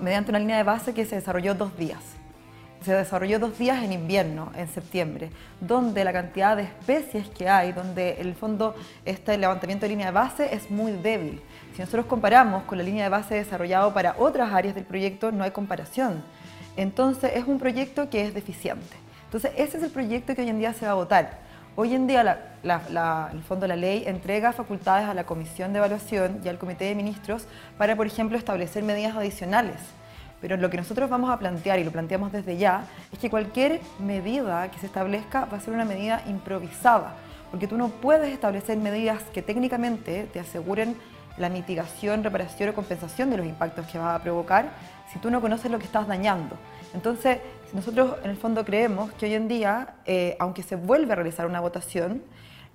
mediante 0.00 0.30
una 0.30 0.38
línea 0.38 0.56
de 0.56 0.62
base 0.62 0.94
que 0.94 1.04
se 1.04 1.16
desarrolló 1.16 1.54
dos 1.54 1.76
días 1.76 2.22
se 2.82 2.94
desarrolló 2.94 3.38
dos 3.38 3.58
días 3.58 3.82
en 3.82 3.92
invierno, 3.92 4.50
en 4.56 4.68
septiembre, 4.68 5.30
donde 5.60 6.04
la 6.04 6.12
cantidad 6.12 6.56
de 6.56 6.64
especies 6.64 7.28
que 7.28 7.48
hay, 7.48 7.72
donde 7.72 8.20
el 8.20 8.34
fondo 8.34 8.74
este 9.04 9.38
levantamiento 9.38 9.84
de 9.84 9.90
línea 9.90 10.06
de 10.06 10.12
base 10.12 10.54
es 10.54 10.70
muy 10.70 10.92
débil. 10.92 11.40
Si 11.74 11.80
nosotros 11.80 12.06
comparamos 12.06 12.64
con 12.64 12.78
la 12.78 12.84
línea 12.84 13.04
de 13.04 13.10
base 13.10 13.34
desarrollado 13.36 13.94
para 13.94 14.16
otras 14.18 14.52
áreas 14.52 14.74
del 14.74 14.84
proyecto, 14.84 15.32
no 15.32 15.44
hay 15.44 15.52
comparación. 15.52 16.22
Entonces 16.76 17.32
es 17.34 17.46
un 17.46 17.58
proyecto 17.58 18.08
que 18.10 18.22
es 18.26 18.34
deficiente. 18.34 18.96
Entonces 19.24 19.52
ese 19.56 19.78
es 19.78 19.82
el 19.84 19.90
proyecto 19.90 20.34
que 20.34 20.42
hoy 20.42 20.48
en 20.48 20.58
día 20.58 20.72
se 20.72 20.86
va 20.86 20.92
a 20.92 20.94
votar. 20.94 21.38
Hoy 21.74 21.94
en 21.94 22.06
día, 22.06 22.22
la, 22.62 23.30
el 23.32 23.42
fondo 23.42 23.62
de 23.62 23.68
la 23.68 23.76
ley 23.76 24.04
entrega 24.06 24.52
facultades 24.52 25.08
a 25.08 25.14
la 25.14 25.24
Comisión 25.24 25.72
de 25.72 25.78
Evaluación 25.78 26.42
y 26.44 26.48
al 26.48 26.58
Comité 26.58 26.84
de 26.84 26.94
Ministros 26.94 27.46
para, 27.78 27.96
por 27.96 28.06
ejemplo, 28.06 28.36
establecer 28.36 28.82
medidas 28.82 29.16
adicionales 29.16 29.78
pero 30.42 30.56
lo 30.56 30.68
que 30.68 30.76
nosotros 30.76 31.08
vamos 31.08 31.30
a 31.30 31.38
plantear, 31.38 31.78
y 31.78 31.84
lo 31.84 31.92
planteamos 31.92 32.32
desde 32.32 32.56
ya, 32.56 32.84
es 33.12 33.18
que 33.20 33.30
cualquier 33.30 33.80
medida 34.00 34.68
que 34.72 34.78
se 34.80 34.86
establezca 34.86 35.44
va 35.44 35.56
a 35.56 35.60
ser 35.60 35.72
una 35.72 35.84
medida 35.84 36.20
improvisada, 36.26 37.14
porque 37.52 37.68
tú 37.68 37.78
no 37.78 37.88
puedes 37.88 38.32
establecer 38.32 38.76
medidas 38.76 39.22
que 39.32 39.40
técnicamente 39.40 40.28
te 40.32 40.40
aseguren 40.40 40.96
la 41.38 41.48
mitigación, 41.48 42.24
reparación 42.24 42.70
o 42.70 42.74
compensación 42.74 43.30
de 43.30 43.36
los 43.36 43.46
impactos 43.46 43.86
que 43.86 43.98
va 43.98 44.16
a 44.16 44.18
provocar 44.18 44.70
si 45.12 45.18
tú 45.18 45.30
no 45.30 45.40
conoces 45.40 45.70
lo 45.70 45.78
que 45.78 45.84
estás 45.84 46.06
dañando. 46.06 46.56
Entonces, 46.94 47.38
nosotros 47.72 48.16
en 48.22 48.30
el 48.30 48.36
fondo 48.36 48.64
creemos 48.64 49.12
que 49.12 49.26
hoy 49.26 49.34
en 49.34 49.48
día, 49.48 49.94
eh, 50.06 50.36
aunque 50.38 50.62
se 50.62 50.76
vuelve 50.76 51.12
a 51.12 51.16
realizar 51.16 51.46
una 51.46 51.60
votación, 51.60 52.22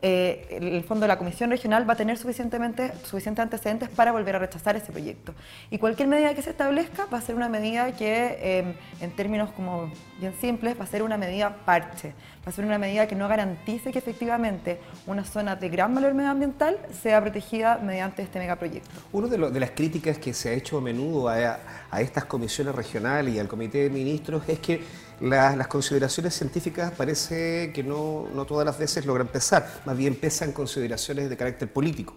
eh, 0.02 0.60
el 0.62 0.84
fondo 0.84 1.06
de 1.06 1.08
la 1.08 1.18
Comisión 1.18 1.50
Regional 1.50 1.90
va 1.90 1.94
a 1.94 1.96
tener 1.96 2.18
suficientemente, 2.18 2.94
suficientes 3.04 3.42
antecedentes 3.42 3.90
para 3.90 4.12
volver 4.12 4.36
a 4.36 4.40
rechazar 4.40 4.76
ese 4.76 4.92
proyecto. 4.92 5.34
Y 5.72 5.80
cualquier 5.80 6.08
medida 6.08 6.36
que 6.36 6.44
se 6.44 6.52
establezca 6.52 7.06
va 7.06 7.18
a 7.18 7.22
ser 7.22 7.34
una 7.34 7.50
medida 7.50 7.92
que, 7.94 8.60
em, 8.60 8.76
en 9.02 9.16
términos 9.16 9.50
como 9.52 9.92
bien 10.20 10.34
simples, 10.40 10.80
va 10.80 10.84
a 10.84 10.88
ser 10.88 11.02
una 11.02 11.18
medida 11.18 11.66
parche, 11.66 12.10
va 12.46 12.50
a 12.50 12.52
ser 12.52 12.66
una 12.66 12.78
medida 12.78 13.08
que 13.08 13.16
no 13.16 13.28
garantice 13.28 13.92
que 13.92 13.98
efectivamente 13.98 14.80
una 15.08 15.24
zona 15.24 15.56
de 15.56 15.68
gran 15.70 15.96
valor 15.96 16.14
medioambiental 16.14 16.78
sea 17.02 17.20
protegida 17.20 17.80
mediante 17.80 18.22
este 18.22 18.38
megaproyecto. 18.38 18.90
Una 19.12 19.28
de, 19.28 19.50
de 19.50 19.60
las 19.60 19.72
críticas 19.72 20.20
que 20.20 20.32
se 20.34 20.50
ha 20.50 20.54
hecho 20.54 20.78
a 20.78 20.82
menudo 20.82 21.28
a, 21.28 21.60
a 21.90 22.02
estas 22.02 22.26
comisiones 22.26 22.76
regionales 22.76 23.34
y 23.34 23.40
al 23.40 23.48
Comité 23.48 23.80
de 23.80 23.90
Ministros 23.90 24.44
es 24.48 24.60
que 24.60 25.07
las, 25.20 25.68
consideraciones 25.68 26.34
científicas 26.34 26.92
parece 26.92 27.72
que 27.74 27.84
no, 27.84 28.28
no, 28.34 28.46
todas 28.46 28.66
las 28.66 28.78
veces 28.78 29.06
logran 29.06 29.28
pesar, 29.28 29.82
más 29.86 29.98
bien 29.98 30.16
pesan 30.16 30.52
consideraciones 30.52 31.30
de 31.30 31.38
carácter 31.38 31.72
político. 31.72 32.16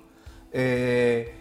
Eh, 0.52 1.32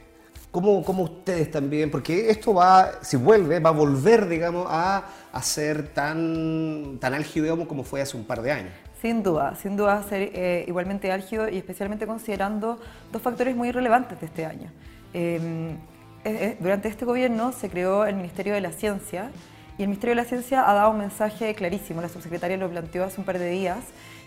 ¿cómo, 0.52 0.84
¿cómo, 0.84 1.04
ustedes 1.04 1.52
también? 1.52 1.92
Porque 1.92 2.30
esto 2.30 2.54
va, 2.54 2.92
si 3.02 3.18
vuelve, 3.18 3.60
va 3.60 3.70
a 3.70 3.74
volver, 3.74 4.28
digamos, 4.28 4.68
a, 4.70 5.06
a 5.32 5.42
ser 5.42 5.90
tan, 5.90 6.98
tan 7.00 7.14
álgido 7.14 7.68
como 7.68 7.84
fue 7.84 8.02
hace 8.02 8.16
un 8.16 8.24
par 8.24 8.42
de 8.42 8.52
años. 8.52 8.74
Sin 9.02 9.24
duda, 9.24 9.56
sin 9.56 9.78
duda 9.78 9.96
va 9.96 10.00
a 10.02 10.04
ser 10.04 10.32
eh, 10.34 10.66
igualmente 10.68 11.12
álgido 11.12 11.48
y 11.48 11.58
especialmente 11.58 12.06
considerando 12.06 12.80
dos 13.12 13.22
factores 13.22 13.56
muy 13.56 13.72
relevantes 13.72 14.20
de 14.20 14.26
este 14.26 14.46
año. 14.46 14.70
Eh, 15.14 16.58
durante 16.60 16.90
este 16.90 17.06
gobierno 17.06 17.54
se 17.54 17.70
creó 17.70 18.06
el 18.06 18.16
Ministerio 18.16 18.54
de 18.54 18.60
la 18.60 18.74
Ciencia, 18.74 19.32
y 19.80 19.84
el 19.84 19.88
Ministerio 19.88 20.14
de 20.14 20.22
la 20.22 20.28
Ciencia 20.28 20.70
ha 20.70 20.74
dado 20.74 20.92
un 20.92 20.98
mensaje 20.98 21.56
clarísimo, 21.56 22.02
la 22.02 22.10
subsecretaria 22.10 22.58
lo 22.58 22.70
planteó 22.70 23.06
hace 23.06 23.22
un 23.22 23.26
par 23.26 23.40
de 23.40 23.50
días, 23.50 23.78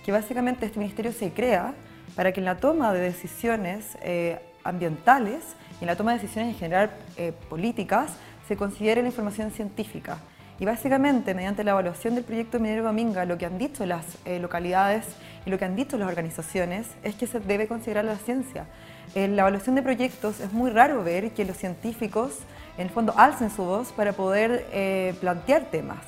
que 0.02 0.10
básicamente 0.10 0.64
este 0.64 0.78
ministerio 0.78 1.12
se 1.12 1.30
crea 1.30 1.74
para 2.16 2.32
que 2.32 2.40
en 2.40 2.46
la 2.46 2.56
toma 2.56 2.90
de 2.94 3.00
decisiones 3.00 3.98
eh, 4.00 4.40
ambientales 4.64 5.44
y 5.78 5.84
en 5.84 5.88
la 5.88 5.96
toma 5.96 6.12
de 6.14 6.20
decisiones 6.20 6.54
en 6.54 6.58
general 6.58 6.90
eh, 7.18 7.32
políticas 7.50 8.12
se 8.48 8.56
considere 8.56 9.02
la 9.02 9.08
información 9.08 9.50
científica. 9.50 10.16
Y 10.58 10.64
básicamente, 10.64 11.34
mediante 11.34 11.64
la 11.64 11.72
evaluación 11.72 12.14
del 12.14 12.24
proyecto 12.24 12.58
minero 12.58 12.84
Dominga, 12.84 13.26
lo 13.26 13.36
que 13.36 13.44
han 13.44 13.58
dicho 13.58 13.84
las 13.84 14.06
eh, 14.24 14.38
localidades 14.38 15.04
y 15.44 15.50
lo 15.50 15.58
que 15.58 15.66
han 15.66 15.76
dicho 15.76 15.98
las 15.98 16.08
organizaciones 16.08 16.86
es 17.02 17.14
que 17.14 17.26
se 17.26 17.40
debe 17.40 17.68
considerar 17.68 18.06
la 18.06 18.16
ciencia. 18.16 18.64
En 19.14 19.36
la 19.36 19.42
evaluación 19.42 19.74
de 19.74 19.82
proyectos 19.82 20.40
es 20.40 20.50
muy 20.54 20.70
raro 20.70 21.04
ver 21.04 21.32
que 21.32 21.44
los 21.44 21.58
científicos 21.58 22.38
en 22.76 22.84
el 22.84 22.90
fondo 22.90 23.14
alcen 23.16 23.50
su 23.50 23.64
voz 23.64 23.92
para 23.92 24.12
poder 24.12 24.66
eh, 24.72 25.14
plantear 25.20 25.70
temas. 25.70 25.98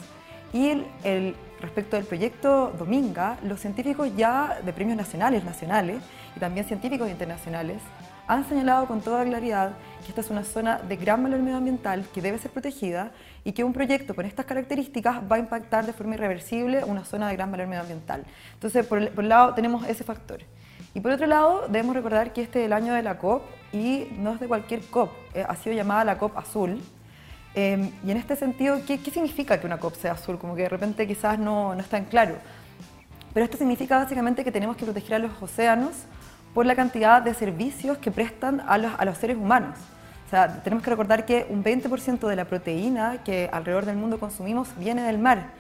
Y 0.53 0.85
el, 1.03 1.35
respecto 1.61 1.97
del 1.97 2.05
proyecto 2.05 2.73
Dominga, 2.79 3.39
los 3.43 3.61
científicos 3.61 4.11
ya 4.17 4.61
de 4.65 4.73
premios 4.73 4.99
nacionales, 4.99 5.45
nacionales 5.45 6.03
y 6.37 6.41
también 6.41 6.67
científicos 6.67 7.09
internacionales 7.09 7.81
han 8.27 8.47
señalado 8.49 8.87
con 8.87 9.01
toda 9.01 9.25
claridad 9.25 9.73
que 10.03 10.09
esta 10.09 10.21
es 10.21 10.31
una 10.31 10.45
zona 10.45 10.79
de 10.79 10.97
gran 10.97 11.23
valor 11.23 11.41
medioambiental 11.41 12.07
que 12.13 12.21
debe 12.21 12.39
ser 12.39 12.51
protegida 12.51 13.13
y 13.45 13.53
que 13.53 13.65
un 13.65 13.73
proyecto 13.73 14.15
con 14.15 14.27
estas 14.27 14.47
características 14.47 15.23
va 15.31 15.37
a 15.37 15.39
impactar 15.39 15.87
de 15.87 15.93
forma 15.93 16.15
irreversible 16.15 16.85
una 16.85 17.05
zona 17.05 17.29
de 17.29 17.37
gran 17.37 17.51
valor 17.51 17.67
medioambiental. 17.67 18.25
Entonces, 18.55 18.87
por, 18.87 19.11
por 19.11 19.25
un 19.25 19.29
lado 19.29 19.55
tenemos 19.55 19.87
ese 19.87 20.05
factor. 20.05 20.41
Y 20.95 21.01
por 21.01 21.13
otro 21.13 21.27
lado, 21.27 21.67
debemos 21.69 21.97
recordar 21.97 22.33
que 22.33 22.43
este 22.43 22.61
es 22.61 22.67
el 22.67 22.73
año 22.73 22.95
de 22.95 23.03
la 23.03 23.19
COP 23.19 23.43
y 23.75 24.09
no 24.19 24.35
es 24.35 24.41
de 24.41 24.47
cualquier 24.47 24.83
COP, 24.83 25.11
eh, 25.35 25.45
ha 25.47 25.57
sido 25.57 25.75
llamada 25.75 26.05
la 26.05 26.17
COP 26.17 26.39
azul. 26.39 26.81
Em, 27.57 27.91
y 28.07 28.11
en 28.13 28.17
este 28.17 28.37
sentido, 28.37 28.81
¿qué, 28.87 28.99
significa 28.99 29.59
que 29.59 29.67
una 29.67 29.79
COP 29.79 29.97
sea 29.97 30.13
azul? 30.13 30.39
Como 30.39 30.55
que 30.55 30.63
de 30.63 30.69
repente 30.69 31.07
quizás 31.09 31.39
no, 31.41 31.75
no 31.75 31.81
está 31.81 31.99
en 31.99 32.05
claro. 32.05 32.37
Pero 33.33 33.45
esto 33.45 33.59
significa 33.59 33.99
básicamente 33.99 34.45
que 34.45 34.53
tenemos 34.53 34.77
que 34.77 34.85
proteger 34.85 35.15
a 35.15 35.19
los 35.19 35.43
océanos 35.43 35.91
por 36.55 36.67
la 36.67 36.77
cantidad 36.77 37.21
de 37.21 37.35
servicios 37.35 37.99
que 37.99 38.13
prestan 38.13 38.61
a 38.61 38.79
los, 38.79 38.93
a 38.97 39.05
los 39.05 39.19
seres 39.19 39.37
humanos. 39.37 39.77
O 40.27 40.31
sea, 40.31 40.63
tenemos 40.63 40.85
que 40.85 40.91
recordar 40.91 41.27
que 41.27 41.47
un 41.51 41.65
20% 41.65 42.29
de 42.29 42.37
la 42.37 42.45
proteína 42.45 43.25
que 43.25 43.51
alrededor 43.53 43.87
del 43.87 43.97
mundo 43.97 44.21
consumimos 44.21 44.69
viene 44.79 45.03
del 45.03 45.19
mar. 45.19 45.51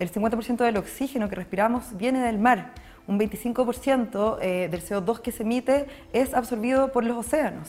El 0.00 0.10
50% 0.10 0.56
del 0.56 0.76
oxígeno 0.76 1.28
que 1.28 1.36
respiramos 1.36 1.96
viene 1.96 2.20
del 2.20 2.38
mar 2.38 2.72
un 3.10 3.18
25% 3.18 4.38
eh, 4.40 4.68
del 4.70 4.82
CO2 4.82 5.20
que 5.20 5.32
se 5.32 5.42
emite 5.42 5.86
es 6.12 6.32
absorbido 6.32 6.92
por 6.92 7.04
los 7.04 7.16
océanos. 7.16 7.68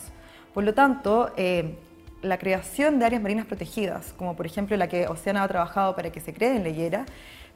Por 0.54 0.64
lo 0.64 0.76
tanto, 0.76 1.32
eh, 1.36 1.78
la 2.22 2.38
creación 2.38 3.00
de 3.00 3.06
áreas 3.06 3.24
marinas 3.24 3.48
protegidas, 3.48 4.14
como 4.14 4.36
por 4.36 4.46
ejemplo 4.46 4.78
la 4.78 4.88
que 4.88 5.08
Oceana 5.08 5.42
ha 5.42 5.48
trabajado 5.48 5.96
para 5.96 6.12
que 6.12 6.20
se 6.20 6.32
cree 6.32 6.56
en 6.56 6.64
Leyera, 6.64 7.08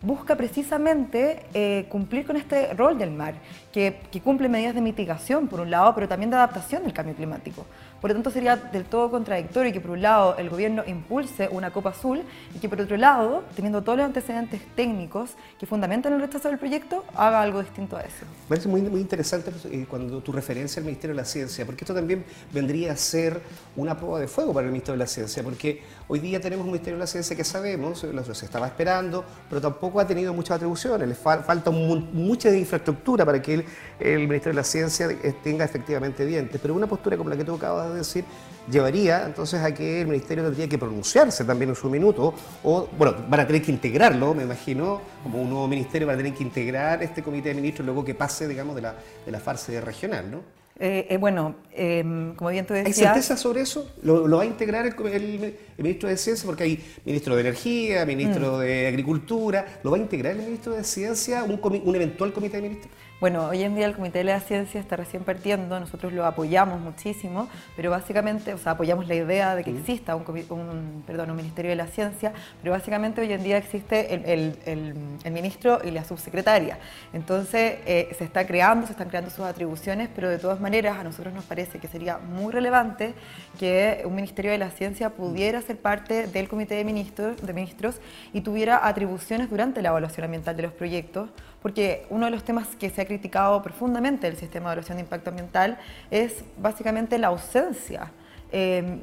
busca 0.02 0.36
precisamente 0.36 1.46
eh, 1.54 1.86
cumplir 1.88 2.26
con 2.26 2.38
este 2.38 2.74
rol 2.74 2.98
del 2.98 3.12
mar, 3.12 3.36
que, 3.72 4.00
que, 4.12 4.20
cumple 4.20 4.50
medidas 4.50 4.74
de 4.74 4.82
mitigación, 4.82 5.48
por 5.48 5.60
un 5.60 5.70
lado, 5.70 5.94
pero 5.94 6.08
también 6.08 6.32
de 6.32 6.38
adaptación 6.38 6.84
del 6.84 6.94
cambio 6.94 7.14
climático. 7.16 7.68
Por 8.06 8.12
lo 8.12 8.18
tanto, 8.18 8.30
sería 8.30 8.56
del 8.56 8.86
todo 8.86 9.10
contradictorio 9.10 9.74
que 9.74 9.82
por 9.82 9.90
un 9.90 10.04
lado 10.04 10.38
el 10.38 10.48
gobierno 10.48 10.84
impulse 10.86 11.50
una 11.52 11.74
Copa 11.74 11.90
Azul 11.90 12.22
y 12.54 12.60
que 12.60 12.70
por 12.70 12.80
otro 12.80 12.98
lado, 12.98 13.44
teniendo 13.56 13.82
todos 13.82 13.98
los 13.98 14.06
antecedentes 14.06 14.62
técnicos 14.76 15.32
que 15.60 15.66
fundamentan 15.66 16.14
el 16.14 16.22
rechazo 16.22 16.50
del 16.50 16.60
proyecto, 16.60 17.04
haga 17.16 17.42
algo 17.42 17.64
distinto 17.64 17.98
a 17.98 18.02
eso. 18.02 18.26
Me 18.44 18.50
parece 18.50 18.68
muy, 18.68 18.84
muy 18.84 19.02
interesante 19.02 19.52
eh, 19.72 19.88
cuando 19.90 20.22
tu 20.22 20.32
referencia 20.32 20.80
al 20.80 20.86
Ministerio 20.86 21.16
de 21.16 21.22
la 21.24 21.26
Ciencia, 21.26 21.66
porque 21.66 21.84
esto 21.84 21.96
también 21.96 22.24
vendría 22.54 22.92
a 22.92 22.96
ser 22.96 23.42
una 23.76 23.98
prueba 23.98 24.20
de 24.20 24.28
fuego 24.28 24.54
para 24.54 24.68
el 24.68 24.72
Ministerio 24.72 25.00
de 25.00 25.04
la 25.04 25.10
Ciencia, 25.10 25.42
porque 25.42 25.82
hoy 26.08 26.20
día 26.20 26.40
tenemos 26.40 26.64
un 26.64 26.74
Ministerio 26.74 26.98
de 26.98 27.06
la 27.06 27.08
Ciencia 27.08 27.36
que 27.36 27.44
sabemos, 27.44 28.04
lo 28.04 28.36
se 28.36 28.46
estaba 28.46 28.68
esperando, 28.68 29.26
pero 29.50 29.60
tampoco 29.60 30.00
ha 30.00 30.06
tenido 30.06 30.32
muchas 30.32 30.58
atribuciones, 30.58 31.08
le 31.08 31.16
falta 31.16 31.72
mucha 31.72 32.56
infraestructura 32.56 33.26
para 33.26 33.42
que 33.42 33.56
el, 33.56 33.66
el 34.00 34.28
Ministerio 34.28 34.52
de 34.52 34.58
la 34.58 34.64
Ciencia 34.64 35.10
tenga 35.44 35.66
efectivamente 35.66 36.24
dientes, 36.24 36.62
pero 36.62 36.76
una 36.76 36.86
postura 36.86 37.18
como 37.18 37.32
la 37.32 37.36
que 37.36 37.44
tú 37.44 37.56
acabas 37.56 37.95
de 37.95 37.95
decir, 37.96 38.26
llevaría 38.72 39.26
entonces 39.26 39.62
a 39.62 39.74
que 39.74 40.02
el 40.02 40.08
Ministerio 40.08 40.44
tendría 40.44 40.68
que 40.68 40.78
pronunciarse 40.78 41.44
también 41.44 41.70
en 41.70 41.76
su 41.76 41.90
minuto, 41.90 42.34
o 42.64 42.88
bueno, 42.98 43.16
van 43.28 43.42
a 43.42 43.48
tener 43.48 43.62
que 43.62 43.72
integrarlo, 43.72 44.34
me 44.34 44.44
imagino, 44.44 45.02
como 45.24 45.42
un 45.42 45.50
nuevo 45.50 45.68
ministerio, 45.68 46.08
van 46.08 46.16
a 46.16 46.18
tener 46.18 46.34
que 46.34 46.44
integrar 46.44 47.04
este 47.04 47.22
comité 47.22 47.50
de 47.50 47.56
ministros 47.56 47.86
luego 47.86 48.04
que 48.04 48.16
pase, 48.16 48.48
digamos, 48.48 48.76
de 48.76 48.82
la, 48.82 48.96
de 49.26 49.32
la 49.32 49.40
fase 49.40 49.80
regional, 49.82 50.30
¿no? 50.32 50.66
Eh, 50.78 51.08
eh, 51.10 51.18
bueno, 51.18 51.56
em, 51.72 52.36
como 52.36 52.50
bien 52.50 52.66
tú 52.66 52.74
decías... 52.74 52.98
¿Hay 52.98 53.06
certeza 53.06 53.38
sobre 53.38 53.62
eso? 53.62 53.90
¿Lo, 54.04 54.30
va 54.30 54.44
a 54.44 54.46
integrar 54.46 54.86
el, 54.86 55.56
ministro 55.78 56.10
de 56.10 56.18
Ciencia? 56.18 56.46
Porque 56.46 56.64
hay 56.64 56.84
ministro 57.06 57.36
de 57.36 57.42
Energía, 57.42 58.06
ministro 58.06 58.58
mm. 58.58 58.60
de 58.60 58.88
Agricultura. 58.88 59.80
¿Lo 59.84 59.92
va 59.92 59.98
a 59.98 60.02
integrar 60.02 60.34
el 60.34 60.40
ministro 60.40 60.74
de 60.74 60.84
Ciencia, 60.84 61.46
un, 61.46 61.62
un 61.64 61.96
eventual 61.96 62.34
comité 62.34 62.58
de 62.58 62.64
ministros? 62.64 62.94
Bueno, 63.26 63.48
hoy 63.48 63.64
en 63.64 63.74
día 63.74 63.88
el 63.88 63.96
Comité 63.96 64.20
de 64.20 64.26
la 64.26 64.40
Ciencia 64.40 64.80
está 64.80 64.98
recién 64.98 65.24
partiendo, 65.24 65.80
nosotros 65.80 66.14
lo 66.14 66.28
apoyamos 66.28 66.80
muchísimo, 66.80 67.50
pero 67.76 67.90
básicamente, 67.90 68.54
o 68.54 68.60
sea, 68.60 68.74
apoyamos 68.74 69.08
la 69.08 69.16
idea 69.16 69.56
de 69.56 69.64
que 69.64 69.72
exista 69.72 70.16
un, 70.16 70.24
un, 70.28 71.04
perdón, 71.08 71.32
un 71.32 71.38
Ministerio 71.38 71.72
de 71.72 71.76
la 71.76 71.88
Ciencia, 71.88 72.34
pero 72.62 72.74
básicamente 72.74 73.22
hoy 73.22 73.34
en 73.34 73.42
día 73.42 73.58
existe 73.58 74.14
el, 74.14 74.56
el, 74.68 75.32
ministro 75.32 75.80
y 75.84 75.90
la 75.90 76.04
subsecretaria. 76.04 76.78
Entonces, 77.14 77.80
eh, 77.88 78.16
se 78.16 78.26
está 78.26 78.46
creando, 78.46 78.86
se 78.86 78.92
están 78.92 79.10
creando 79.10 79.32
sus 79.32 79.44
atribuciones, 79.44 80.08
pero 80.14 80.30
de 80.30 80.38
todas 80.38 80.60
maneras 80.60 81.00
a 81.00 81.04
nosotros 81.04 81.34
nos 81.34 81.46
parece 81.46 81.80
que 81.80 81.88
sería 81.88 82.20
muy 82.20 82.54
relevante 82.54 83.16
que 83.58 84.04
un 84.06 84.14
Ministerio 84.14 84.52
de 84.52 84.60
la 84.60 84.70
Ciencia 84.70 85.10
pudiera 85.10 85.64
ser 85.64 85.78
parte 85.78 86.28
del 86.28 86.48
Comité 86.48 86.76
de 86.76 86.86
Ministros, 86.86 87.42
de 87.42 87.54
ministros 87.54 87.96
y 88.34 88.42
tuviera 88.42 88.86
atribuciones 88.88 89.50
durante 89.50 89.82
la 89.82 89.90
evaluación 89.90 90.26
ambiental 90.26 90.56
de 90.56 90.62
los 90.62 90.74
proyectos, 90.74 91.32
porque 91.66 92.06
uno 92.12 92.26
de 92.26 92.32
los 92.32 92.44
temas 92.44 92.68
que 92.76 92.92
se 92.92 93.02
ha 93.02 93.06
criticado 93.08 93.64
profundamente 93.64 94.28
del 94.28 94.38
sistema 94.38 94.70
de 94.70 94.74
evaluación 94.74 94.98
de 94.98 95.02
impacto 95.02 95.32
ambiental 95.32 95.80
es 96.12 96.46
básicamente 96.60 97.18
la 97.18 97.30
ausencia 97.30 98.12
eh, 98.52 99.00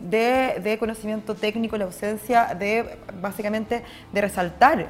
de, 0.62 0.78
conocimiento 0.78 1.34
técnico, 1.34 1.76
la 1.76 1.86
ausencia 1.86 2.54
de, 2.54 2.98
básicamente, 3.20 3.82
de 4.12 4.20
resaltar 4.20 4.86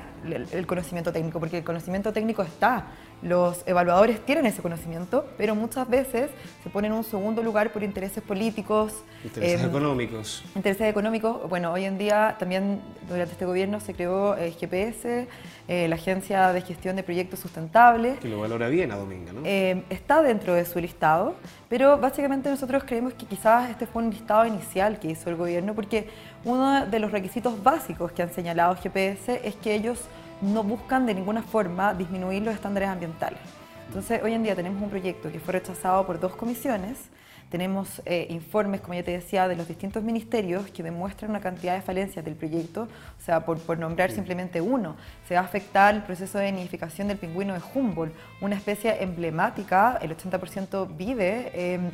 el, 0.52 0.66
conocimiento 0.66 1.14
técnico, 1.14 1.40
porque 1.40 1.56
el 1.56 1.64
conocimiento 1.64 2.12
técnico 2.12 2.42
está, 2.42 2.88
los 3.22 3.62
evaluadores 3.66 4.20
tienen 4.24 4.46
ese 4.46 4.62
conocimiento, 4.62 5.26
pero 5.38 5.54
muchas 5.54 5.88
veces 5.88 6.30
se 6.62 6.70
ponen 6.70 6.92
en 6.92 6.98
un 6.98 7.04
segundo 7.04 7.42
lugar 7.42 7.72
por 7.72 7.82
intereses 7.84 8.22
políticos. 8.22 8.92
Intereses 9.24 9.60
em, 9.60 9.68
económicos. 9.68 10.44
Intereses 10.56 10.88
económicos. 10.88 11.48
Bueno, 11.48 11.72
hoy 11.72 11.84
en 11.84 11.98
día 11.98 12.36
también 12.38 12.80
durante 13.08 13.32
este 13.32 13.46
gobierno 13.46 13.78
se 13.78 13.94
creó 13.94 14.34
el 14.34 14.48
eh, 14.48 14.56
GPS, 14.58 15.28
eh, 15.68 15.88
la 15.88 15.94
Agencia 15.94 16.52
de 16.52 16.62
Gestión 16.62 16.96
de 16.96 17.04
Proyectos 17.04 17.38
Sustentables. 17.38 18.18
Que 18.18 18.28
lo 18.28 18.40
valora 18.40 18.68
bien 18.68 18.90
a 18.90 18.96
Dominga, 18.96 19.32
¿no? 19.32 19.42
Em, 19.44 19.84
está 19.88 20.20
dentro 20.20 20.54
de 20.54 20.64
su 20.64 20.80
listado, 20.80 21.36
pero 21.68 21.98
básicamente 21.98 22.50
nosotros 22.50 22.82
creemos 22.84 23.14
que 23.14 23.26
quizás 23.26 23.70
este 23.70 23.86
fue 23.86 24.02
un 24.02 24.10
listado 24.10 24.46
inicial 24.46 24.98
que 24.98 25.08
hizo 25.08 25.30
el 25.30 25.36
gobierno, 25.36 25.74
porque 25.74 26.08
uno 26.44 26.86
de 26.86 26.98
los 26.98 27.12
requisitos 27.12 27.62
básicos 27.62 28.10
que 28.10 28.22
han 28.22 28.32
señalado 28.32 28.74
GPS 28.74 29.40
es 29.44 29.54
que 29.54 29.74
ellos 29.74 30.00
no 30.42 30.62
buscan 30.62 31.06
de 31.06 31.14
ninguna 31.14 31.42
forma 31.42 31.94
disminuir 31.94 32.42
los 32.42 32.54
estándares 32.54 32.88
ambientales. 32.88 33.40
Entonces, 33.86 34.22
hoy 34.22 34.32
en 34.34 34.42
día 34.42 34.54
tenemos 34.54 34.82
un 34.82 34.90
proyecto 34.90 35.30
que 35.30 35.38
fue 35.38 35.52
rechazado 35.52 36.06
por 36.06 36.18
dos 36.20 36.34
comisiones, 36.34 37.10
Tenemos 37.52 38.00
eh, 38.06 38.28
informes, 38.30 38.80
como 38.80 38.94
ya 38.94 39.02
te 39.02 39.10
decía, 39.10 39.46
de 39.46 39.56
los 39.56 39.68
distintos 39.68 40.02
ministerios 40.02 40.70
que 40.70 40.82
demuestran 40.82 41.30
una 41.30 41.40
cantidad 41.40 41.74
de 41.74 41.82
falencias 41.82 42.24
del 42.24 42.34
proyecto. 42.34 42.88
O 43.18 43.22
sea, 43.22 43.44
por, 43.44 43.78
nombrar 43.78 44.10
simplemente 44.10 44.62
uno, 44.62 44.96
se 45.28 45.34
va 45.34 45.40
a 45.40 45.44
afectar 45.44 45.94
el 45.94 46.02
proceso 46.02 46.38
de 46.38 46.50
nidificación 46.50 47.08
del 47.08 47.18
pingüino 47.18 47.52
de 47.52 47.60
Humboldt, 47.74 48.14
una 48.40 48.56
especie 48.56 49.02
emblemática, 49.02 49.98
el 50.00 50.16
80% 50.16 50.96
vive. 50.96 51.52
Em, 51.52 51.90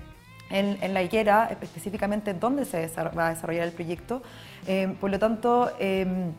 en, 0.50 0.94
la 0.94 1.02
higuera, 1.02 1.48
específicamente 1.50 2.34
donde 2.34 2.64
se 2.64 2.88
va 2.96 3.26
a 3.26 3.30
desarrollar 3.30 3.66
el 3.66 3.72
proyecto. 3.72 4.22
Em, 4.64 4.94
por 4.94 5.10
lo 5.10 5.18
tanto, 5.18 5.72
em, 5.80 6.32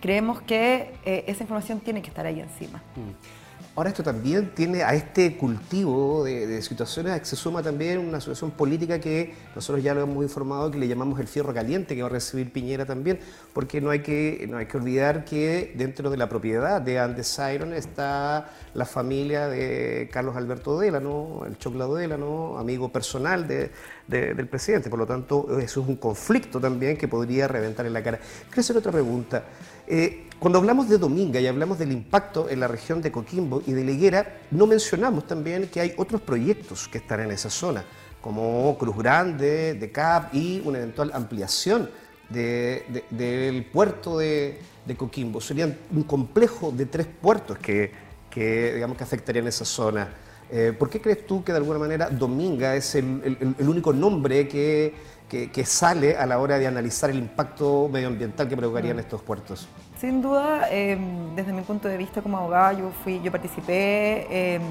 creemos 0.00 0.42
que 0.42 0.94
eh, 1.04 1.24
esa 1.26 1.42
información 1.42 1.80
tiene 1.80 2.02
que 2.02 2.08
estar 2.08 2.26
ahí 2.26 2.40
encima. 2.40 2.82
Mm. 2.96 3.46
Ahora 3.76 3.90
esto 3.90 4.02
también 4.02 4.54
tiene 4.54 4.82
a 4.82 4.94
este 4.94 5.36
cultivo 5.36 6.24
de, 6.24 6.62
situaciones, 6.62 7.28
se 7.28 7.36
suma 7.36 7.62
también 7.62 7.98
una 7.98 8.20
situación 8.20 8.50
política 8.50 8.98
que 8.98 9.34
nosotros 9.54 9.84
ya 9.84 9.92
lo 9.92 10.00
hemos 10.00 10.22
informado, 10.22 10.70
que 10.70 10.78
le 10.78 10.88
llamamos 10.88 11.20
el 11.20 11.28
fierro 11.28 11.52
caliente, 11.52 11.94
que 11.94 12.00
va 12.00 12.08
a 12.08 12.10
recibir 12.10 12.50
Piñera 12.50 12.86
también, 12.86 13.20
porque 13.52 13.82
no 13.82 13.90
hay 13.90 14.00
que, 14.00 14.46
no 14.48 14.56
hay 14.56 14.64
que 14.64 14.78
olvidar 14.78 15.26
que 15.26 15.74
dentro 15.76 16.08
de 16.08 16.16
la 16.16 16.26
propiedad 16.26 16.80
de 16.80 16.98
Andes 16.98 17.38
Iron 17.52 17.74
está 17.74 18.50
la 18.72 18.86
familia 18.86 19.46
de 19.48 20.08
Carlos 20.10 20.36
Alberto 20.36 20.78
Délano, 20.80 21.42
el 21.46 21.58
Choclado 21.58 21.96
Délano, 21.96 22.56
amigo 22.56 22.90
personal 22.90 23.46
del 23.46 24.48
presidente. 24.48 24.88
Por 24.88 25.00
lo 25.00 25.06
tanto, 25.06 25.58
eso 25.60 25.82
es 25.82 25.86
un 25.86 25.96
conflicto 25.96 26.58
también 26.58 26.96
que 26.96 27.08
podría 27.08 27.46
reventar 27.46 27.84
en 27.84 27.92
la 27.92 28.02
cara. 28.02 28.20
Quiero 28.48 28.60
hacer 28.60 28.78
otra 28.78 28.92
pregunta. 28.92 29.44
Eh, 29.86 30.26
cuando 30.38 30.58
hablamos 30.58 30.88
de 30.88 30.98
Dominga 30.98 31.40
y 31.40 31.46
hablamos 31.46 31.78
del 31.78 31.92
impacto 31.92 32.48
en 32.50 32.60
la 32.60 32.68
región 32.68 33.00
de 33.00 33.10
Coquimbo 33.10 33.62
y 33.66 33.72
de 33.72 33.84
Liguera, 33.84 34.40
no 34.50 34.66
mencionamos 34.66 35.26
también 35.26 35.68
que 35.68 35.80
hay 35.80 35.94
otros 35.96 36.20
proyectos 36.20 36.88
que 36.88 36.98
están 36.98 37.20
en 37.20 37.30
esa 37.30 37.48
zona, 37.48 37.84
como 38.20 38.76
Cruz 38.78 38.96
Grande, 38.96 39.74
de 39.74 39.90
CAP 39.92 40.34
y 40.34 40.60
una 40.64 40.78
eventual 40.78 41.10
ampliación 41.14 41.88
del 42.28 43.64
puerto 43.72 44.18
de, 44.18 44.60
Coquimbo. 44.96 45.40
Serían 45.40 45.78
un 45.94 46.02
complejo 46.02 46.70
de 46.70 46.86
tres 46.86 47.06
puertos 47.06 47.58
que, 47.58 47.92
digamos, 48.34 48.96
que 48.96 49.04
afectarían 49.04 49.46
esa 49.46 49.64
zona. 49.64 50.08
Eh, 50.50 50.74
¿Por 50.78 50.90
qué 50.90 51.00
crees 51.00 51.26
tú 51.26 51.42
que 51.42 51.50
de 51.50 51.58
alguna 51.58 51.78
manera 51.78 52.08
Dominga 52.10 52.76
es 52.76 52.94
el 52.94 53.56
único 53.60 53.92
nombre 53.92 54.46
que 54.46 55.15
que, 55.28 55.64
sale 55.64 56.16
a 56.16 56.26
la 56.26 56.38
hora 56.38 56.58
de 56.58 56.66
analizar 56.66 57.10
el 57.10 57.18
impacto 57.18 57.88
medioambiental 57.90 58.48
que 58.48 58.56
provocarían 58.56 58.96
mm. 58.96 59.00
estos 59.00 59.22
puertos? 59.22 59.68
Sin 59.98 60.22
duda, 60.22 60.68
em, 60.70 61.34
desde 61.34 61.52
mi 61.52 61.62
punto 61.62 61.88
de 61.88 61.96
vista 61.96 62.22
como 62.22 62.38
abogada, 62.38 62.74
yo, 62.74 62.90
fui, 63.02 63.20
yo 63.22 63.32
participé, 63.32 64.54
em, 64.54 64.62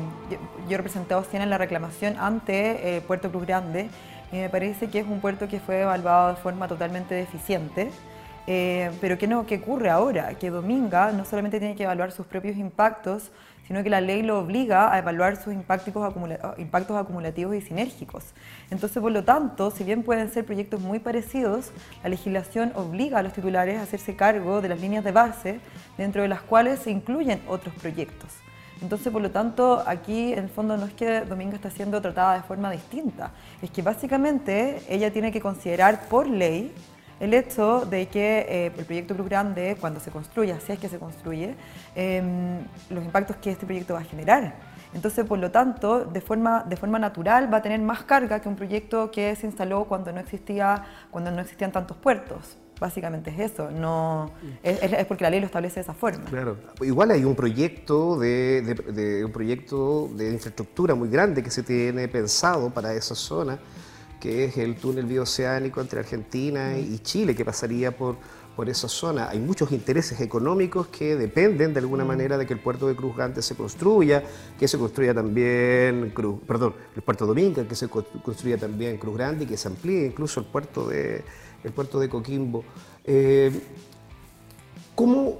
yo, 0.70 0.78
representé 0.78 1.14
a 1.14 1.18
Oceana 1.18 1.44
en 1.44 1.50
la 1.50 1.58
reclamación 1.58 2.16
ante 2.18 2.98
eh, 2.98 3.02
Puerto 3.02 3.30
Cruz 3.30 3.46
Grande 3.46 3.90
y 4.32 4.38
me 4.38 4.50
parece 4.50 4.90
que 4.90 5.00
es 5.00 5.08
un 5.08 5.20
puerto 5.20 5.48
que 5.48 5.60
fue 5.60 5.82
evaluado 5.82 6.30
de 6.30 6.36
forma 6.36 6.68
totalmente 6.68 7.16
deficiente. 7.16 7.92
Eh, 8.48 8.92
pero 9.02 9.18
¿qué, 9.18 9.28
no, 9.28 9.46
¿qué 9.46 9.58
ocurre 9.58 9.90
ahora? 9.90 10.36
Que 10.36 10.50
Dominga 10.50 11.12
no 11.12 11.26
solamente 11.26 11.60
tiene 11.60 11.76
que 11.76 11.84
evaluar 11.84 12.12
sus 12.12 12.26
propios 12.28 12.58
impactos, 12.58 13.32
sino 13.68 13.82
que 13.82 13.90
la 13.90 14.02
ley 14.02 14.22
lo 14.22 14.40
obliga 14.40 14.94
a 14.94 15.00
evaluar 15.00 15.38
sus 15.38 15.54
impactos, 15.54 15.96
acumulativos 16.96 17.56
y 17.56 17.62
sinérgicos. 17.62 18.24
Entonces, 18.70 19.02
por 19.02 19.12
lo 19.12 19.24
tanto, 19.24 19.72
si 19.72 19.84
bien 19.84 20.04
pueden 20.04 20.30
ser 20.32 20.46
proyectos 20.46 20.82
muy 20.82 21.00
parecidos, 21.00 21.72
la 22.04 22.10
legislación 22.10 22.72
obliga 22.76 23.20
a 23.20 23.24
los 23.24 23.34
titulares 23.34 23.80
a 23.80 23.84
hacerse 23.84 24.16
cargo 24.16 24.62
de 24.62 24.70
las 24.70 24.80
líneas 24.80 25.04
de 25.04 25.12
base, 25.12 25.60
dentro 25.98 26.22
de 26.22 26.28
las 26.28 26.42
cuales 26.42 26.80
se 26.80 26.92
incluyen 26.92 27.42
otros 27.48 27.74
proyectos. 27.76 28.30
Entonces, 28.82 29.12
por 29.12 29.22
lo 29.22 29.32
tanto, 29.32 29.84
aquí 29.88 30.34
en 30.34 30.40
el 30.40 30.50
fondo 30.50 30.78
no 30.78 30.86
es 30.86 30.94
que 30.94 31.22
Dominga 31.22 31.56
está 31.56 31.72
siendo 31.72 32.00
tratada 32.02 32.36
de 32.36 32.44
forma 32.44 32.70
distinta, 32.70 33.32
es 33.62 33.72
que 33.72 33.82
básicamente 33.82 34.82
ella 34.90 35.12
tiene 35.12 35.32
que 35.32 35.42
considerar 35.42 36.08
por 36.08 36.28
ley 36.28 36.72
el 37.20 37.34
hecho 37.34 37.86
de 37.86 38.08
que 38.08 38.46
eh, 38.50 38.72
el 38.78 38.86
proyecto 38.86 39.16
Cruz 39.16 39.30
Grande, 39.30 39.78
cuando 39.80 40.00
se 40.00 40.12
construya, 40.12 40.60
si 40.60 40.74
es 40.74 40.80
que 40.80 40.90
se 40.90 41.00
construye, 41.00 41.56
em, 41.96 42.60
los 42.90 43.04
impactos 43.04 43.38
que 43.38 43.52
este 43.52 43.66
proyecto 43.66 43.94
va 43.94 44.02
a 44.02 44.04
generar. 44.04 44.56
Entonces, 44.94 45.26
por 45.26 45.40
lo 45.40 45.52
tanto, 45.52 46.06
de 46.06 46.22
forma, 46.22 46.64
de 46.64 46.78
forma 46.78 46.98
natural 47.00 47.54
va 47.54 47.58
a 47.58 47.62
tener 47.62 47.82
más 47.82 48.04
carga 48.04 48.40
que 48.40 48.48
un 48.48 48.56
proyecto 48.56 49.12
que 49.12 49.36
se 49.36 49.46
instaló 49.46 49.86
cuando 49.86 50.12
no, 50.12 50.22
existía, 50.22 50.86
cuando 51.12 51.32
no 51.32 51.42
existían 51.42 51.72
tantos 51.72 51.98
puertos. 51.98 52.58
Básicamente 52.80 53.30
es 53.30 53.52
eso, 53.52 53.72
no, 53.72 54.32
es, 54.62 55.06
porque 55.06 55.24
la 55.24 55.30
ley 55.30 55.40
lo 55.40 55.46
establece 55.46 55.76
de 55.76 55.82
esa 55.82 55.94
forma. 55.94 56.26
Claro, 56.26 56.58
igual 56.82 57.12
hay 57.12 57.24
un 57.24 57.34
proyecto 57.34 58.20
de, 58.20 59.24
un 59.26 59.32
proyecto 59.32 60.10
de 60.10 60.34
infraestructura 60.34 60.94
muy 60.94 61.08
grande 61.08 61.42
que 61.42 61.50
se 61.50 61.64
tiene 61.64 62.10
pensado 62.10 62.70
para 62.70 62.94
esa 62.94 63.16
zona 63.16 63.58
que 64.26 64.46
es 64.46 64.58
el 64.58 64.76
túnel 64.76 65.06
bioceánico 65.06 65.80
entre 65.82 66.00
Argentina 66.00 66.76
y 66.80 66.98
Chile, 66.98 67.36
que 67.36 67.46
pasaría 67.46 67.96
por, 67.96 68.16
por 68.56 68.68
esa 68.68 68.88
zona. 68.88 69.30
Hay 69.30 69.38
muchos 69.38 69.72
intereses 69.72 70.20
económicos 70.20 70.88
que 70.88 71.16
dependen 71.16 71.76
de 71.76 71.80
alguna 71.80 72.04
manera 72.06 72.36
de 72.36 72.48
que 72.48 72.54
el 72.54 72.60
puerto 72.60 72.88
de 72.88 72.96
Cruz 72.96 73.16
Grande 73.16 73.44
se 73.44 73.54
construya, 73.54 74.24
que 74.58 74.68
se 74.68 74.80
construya 74.80 75.14
también 75.14 76.10
Cruz, 76.10 76.40
perdón, 76.48 76.74
el 76.96 77.04
puerto 77.04 77.28
Dominga, 77.28 77.68
que 77.68 77.76
se 77.76 77.88
construya 77.88 78.58
también 78.58 78.98
Cruz 78.98 79.16
Grande 79.16 79.44
y 79.44 79.48
que 79.48 79.58
se 79.58 79.68
amplíe 79.68 80.08
incluso 80.08 80.40
el 80.40 80.48
puerto 80.48 80.88
de, 80.88 81.24
el 81.64 81.72
puerto 81.72 82.00
de 82.00 82.10
Coquimbo. 82.10 82.64
Eh, 83.04 83.52
¿cómo, 84.96 85.38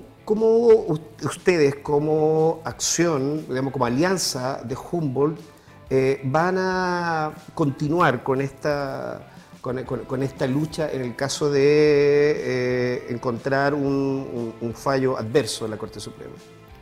ustedes 1.24 1.78
como 1.78 2.62
acción, 2.64 3.48
digamos, 3.48 3.74
como 3.74 3.88
alianza 3.88 4.62
de 4.64 4.78
Humboldt, 4.92 5.55
eh, 5.90 6.22
van 6.24 6.58
a 6.58 7.32
continuar 7.54 8.24
con 8.24 8.42
esta, 8.42 9.22
con, 9.62 10.24
esta 10.24 10.48
lucha 10.48 10.92
en 10.92 11.02
el 11.02 11.16
caso 11.16 11.50
de 11.50 11.62
eh, 11.64 13.08
encontrar 13.10 13.74
un, 13.74 14.54
fallo 14.76 15.18
adverso 15.18 15.66
en 15.66 15.72
la 15.72 15.78
Corte 15.78 16.00
Suprema. 16.00 16.34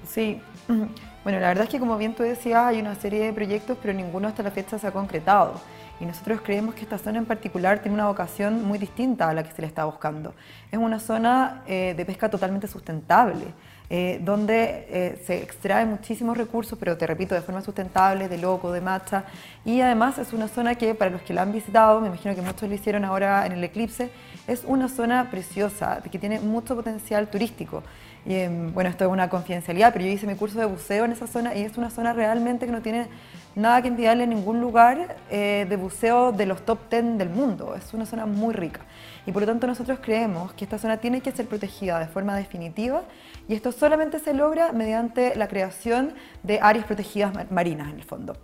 Sí, 0.07 0.41
bueno, 1.23 1.39
la 1.39 1.47
verdad 1.47 1.65
es 1.65 1.69
que 1.69 1.79
como 1.79 1.97
bien 1.97 2.15
tú 2.15 2.23
decías, 2.23 2.65
hay 2.65 2.79
una 2.79 2.95
serie 2.95 3.25
de 3.25 3.33
proyectos, 3.33 3.77
pero 3.81 3.93
ninguno 3.93 4.27
hasta 4.27 4.43
la 4.43 4.51
fecha 4.51 4.79
se 4.79 4.87
ha 4.87 4.91
concretado. 4.91 5.53
Y 5.99 6.05
nosotros 6.05 6.41
creemos 6.43 6.75
que 6.75 6.81
esta 6.81 6.97
zona 6.97 7.19
en 7.19 7.25
particular 7.25 7.79
tiene 7.79 7.95
una 7.95 8.07
vocación 8.07 8.65
muy 8.65 8.77
distinta 8.77 9.29
a 9.29 9.33
la 9.33 9.43
que 9.43 9.51
se 9.53 9.61
le 9.61 9.67
está 9.67 9.85
buscando. 9.85 10.33
Es 10.71 10.79
una 10.79 10.99
zona 10.99 11.63
eh, 11.67 11.93
de 11.95 12.05
pesca 12.05 12.29
totalmente 12.29 12.67
sustentable. 12.67 13.45
Eh, 13.89 14.19
donde 14.23 14.87
eh, 14.89 15.21
se 15.25 15.43
extrae 15.43 15.85
muchísimos 15.85 16.37
recursos, 16.37 16.79
pero 16.79 16.97
te 16.97 17.05
repito, 17.05 17.35
de 17.35 17.41
forma 17.41 17.61
sustentable, 17.61 18.29
de 18.29 18.37
loco, 18.37 18.71
de 18.71 18.81
macha, 18.81 19.25
y 19.65 19.81
además 19.81 20.17
es 20.17 20.33
una 20.33 20.47
zona 20.47 20.75
que 20.75 20.95
para 20.95 21.11
los 21.11 21.21
que 21.21 21.33
la 21.33 21.41
han 21.41 21.51
visitado, 21.51 21.99
me 21.99 22.07
imagino 22.07 22.33
que 22.33 22.41
muchos 22.41 22.67
lo 22.67 22.73
hicieron 22.73 23.03
ahora 23.05 23.45
en 23.45 23.51
el 23.51 23.63
eclipse, 23.63 24.09
es 24.47 24.63
una 24.65 24.87
zona 24.87 25.29
preciosa, 25.29 26.01
que 26.09 26.17
tiene 26.17 26.39
mucho 26.39 26.75
potencial 26.75 27.27
turístico. 27.27 27.83
Y, 28.25 28.35
em, 28.35 28.73
bueno, 28.73 28.89
esto 28.89 29.03
es 29.03 29.11
una 29.11 29.29
confidencialidad, 29.29 29.91
pero 29.91 30.05
yo 30.05 30.11
hice 30.11 30.25
mi 30.25 30.35
curso 30.35 30.57
de 30.57 30.65
buceo 30.65 31.03
en 31.05 31.11
esa 31.11 31.27
zona 31.27 31.53
y 31.53 31.61
es 31.63 31.77
una 31.77 31.89
zona 31.89 32.13
realmente 32.13 32.65
que 32.65 32.71
no 32.71 32.81
tiene 32.81 33.07
nada 33.55 33.81
que 33.81 33.87
envidiarle 33.87 34.23
en 34.23 34.31
ningún 34.31 34.59
lugar 34.61 35.17
eh, 35.29 35.65
de 35.69 35.75
buceo 35.75 36.31
de 36.31 36.45
los 36.45 36.65
top 36.65 36.89
10 36.89 37.17
del 37.17 37.29
mundo. 37.29 37.75
Es 37.75 37.93
una 37.93 38.05
zona 38.05 38.25
muy 38.25 38.53
rica. 38.53 38.81
Y 39.25 39.31
por 39.31 39.41
lo 39.41 39.47
tanto 39.47 39.67
nosotros 39.67 39.99
creemos 40.01 40.53
que 40.53 40.65
esta 40.65 40.77
zona 40.77 40.97
tiene 40.97 41.21
que 41.21 41.31
ser 41.31 41.47
protegida 41.47 41.99
de 41.99 42.07
forma 42.07 42.35
definitiva 42.35 43.03
y 43.47 43.55
esto 43.55 43.71
solamente 43.71 44.19
se 44.19 44.33
logra 44.33 44.71
mediante 44.71 45.35
la 45.35 45.47
creación 45.47 46.13
de 46.43 46.59
áreas 46.61 46.85
protegidas 46.85 47.49
marinas 47.51 47.89
en 47.89 47.95
el 47.95 48.03
fondo. 48.03 48.35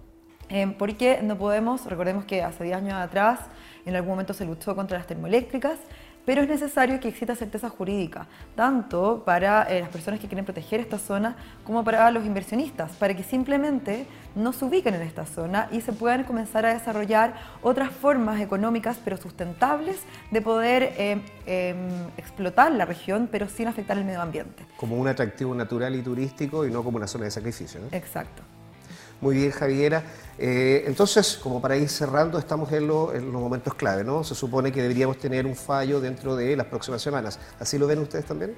Eh, 0.49 0.73
porque 0.79 1.21
no 1.21 1.37
podemos, 1.37 1.85
recordemos 1.85 2.25
que 2.25 2.41
hace 2.41 2.63
10 2.63 2.77
años 2.77 2.93
atrás 2.95 3.39
en 3.85 3.95
algún 3.95 4.11
momento 4.11 4.33
se 4.33 4.45
luchó 4.45 4.75
contra 4.75 4.97
las 4.97 5.05
termoeléctricas 5.05 5.77
pero 6.29 6.43
es 6.43 6.47
necesario 6.47 6.99
que 6.99 7.07
exista 7.07 7.33
certeza 7.33 7.69
jurídica, 7.69 8.27
tanto 8.55 9.23
para 9.25 9.63
eh, 9.63 9.79
las 9.79 9.89
personas 9.89 10.19
que 10.19 10.27
quieren 10.27 10.45
proteger 10.45 10.79
esta 10.79 10.99
zona 10.99 11.35
como 11.63 11.83
para 11.83 12.11
los 12.11 12.23
inversionistas, 12.23 12.91
para 12.97 13.15
que 13.15 13.23
simplemente 13.23 14.05
no 14.35 14.53
se 14.53 14.63
ubiquen 14.65 14.93
en 14.93 15.01
esta 15.01 15.25
zona 15.25 15.67
y 15.71 15.81
se 15.81 15.91
puedan 15.91 16.25
comenzar 16.25 16.67
a 16.67 16.73
desarrollar 16.75 17.33
otras 17.63 17.89
formas 17.89 18.39
económicas 18.41 18.99
pero 19.03 19.17
sustentables 19.17 20.03
de 20.29 20.41
poder 20.43 20.93
eh, 20.99 21.19
em, 21.47 21.89
explotar 22.15 22.73
la 22.73 22.85
región 22.85 23.27
pero 23.31 23.49
sin 23.49 23.67
afectar 23.67 23.97
el 23.97 24.05
medio 24.05 24.21
ambiente. 24.21 24.67
Como 24.77 24.97
un 24.97 25.07
atractivo 25.07 25.55
natural 25.55 25.95
y 25.95 26.03
turístico 26.03 26.63
y 26.63 26.69
no 26.69 26.83
como 26.83 26.97
una 26.97 27.07
zona 27.07 27.25
de 27.25 27.31
sacrificio. 27.31 27.79
¿no? 27.81 27.87
Exacto. 27.97 28.43
Muy 29.21 29.35
bien, 29.35 29.51
Javiera. 29.51 30.03
Eh, 30.37 30.83
entonces, 30.87 31.37
como 31.43 31.61
para 31.61 31.75
ir 31.75 31.89
cerrando, 31.89 32.39
estamos 32.39 32.71
en, 32.71 32.87
los 32.87 33.11
momentos 33.33 33.73
clave, 33.73 34.05
¿no? 34.05 34.23
Se 34.23 34.33
supone 34.33 34.71
que 34.71 34.81
deberíamos 34.81 35.17
tener 35.17 35.45
un 35.45 35.55
fallo 35.55 35.99
dentro 35.99 36.35
de 36.37 36.55
las 36.55 36.67
próximas 36.67 37.01
semanas. 37.01 37.37
¿Así 37.59 37.77
lo 37.77 37.87
ven 37.87 37.99
ustedes 37.99 38.25
también? 38.25 38.55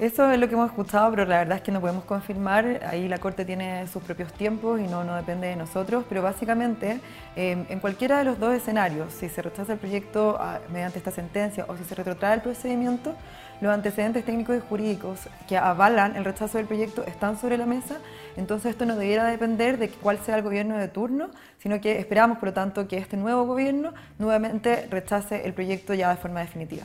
Eso 0.00 0.28
es 0.28 0.40
lo 0.40 0.48
que 0.48 0.54
hemos 0.54 0.70
escuchado, 0.70 1.08
pero 1.10 1.24
la 1.24 1.38
verdad 1.38 1.58
es 1.58 1.62
que 1.62 1.70
no 1.70 1.80
podemos 1.80 2.02
confirmar. 2.02 2.80
Ahí 2.84 3.06
la 3.06 3.18
Corte 3.18 3.44
tiene 3.44 3.86
sus 3.86 4.02
propios 4.02 4.32
tiempos 4.32 4.80
y 4.80 4.88
no, 4.88 5.04
no 5.04 5.14
depende 5.14 5.46
de 5.46 5.54
nosotros. 5.54 6.04
Pero 6.08 6.20
básicamente, 6.20 7.00
em, 7.36 7.64
en 7.68 7.78
cualquiera 7.78 8.18
de 8.18 8.24
los 8.24 8.40
dos 8.40 8.52
escenarios, 8.54 9.12
si 9.12 9.28
se 9.28 9.40
rechaza 9.40 9.74
el 9.74 9.78
proyecto 9.78 10.36
ah, 10.40 10.58
mediante 10.72 10.98
esta 10.98 11.12
sentencia 11.12 11.64
o 11.68 11.76
si 11.76 11.84
se 11.84 11.94
retrotrae 11.94 12.34
el 12.34 12.40
procedimiento, 12.40 13.14
los 13.60 13.72
antecedentes 13.72 14.24
técnicos 14.24 14.56
y 14.56 14.60
jurídicos 14.68 15.28
que 15.46 15.56
avalan 15.56 16.16
el 16.16 16.24
rechazo 16.24 16.58
del 16.58 16.66
proyecto 16.66 17.04
están 17.06 17.38
sobre 17.38 17.56
la 17.56 17.66
mesa. 17.66 17.98
Entonces, 18.36 18.72
esto 18.72 18.86
no 18.86 18.96
debiera 18.96 19.24
depender 19.26 19.78
de 19.78 19.90
cuál 19.90 20.18
sea 20.18 20.34
el 20.34 20.42
gobierno 20.42 20.76
de 20.76 20.88
turno, 20.88 21.30
sino 21.60 21.80
que 21.80 22.00
esperamos, 22.00 22.38
por 22.38 22.48
lo 22.48 22.52
tanto, 22.52 22.88
que 22.88 22.98
este 22.98 23.16
nuevo 23.16 23.44
gobierno 23.44 23.94
nuevamente 24.18 24.88
rechace 24.90 25.46
el 25.46 25.54
proyecto 25.54 25.94
ya 25.94 26.10
de 26.10 26.16
forma 26.16 26.40
definitiva. 26.40 26.82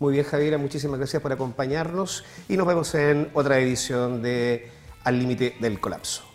Muy 0.00 0.14
bien, 0.14 0.24
Javiera, 0.24 0.56
muchísimas 0.56 0.96
gracias 0.96 1.20
por 1.20 1.30
acompañarnos 1.30 2.24
y 2.48 2.56
nos 2.56 2.66
vemos 2.66 2.94
en 2.94 3.30
otra 3.34 3.58
edición 3.58 4.22
de 4.22 4.70
Al 5.04 5.18
Límite 5.18 5.56
del 5.60 5.78
Colapso. 5.78 6.29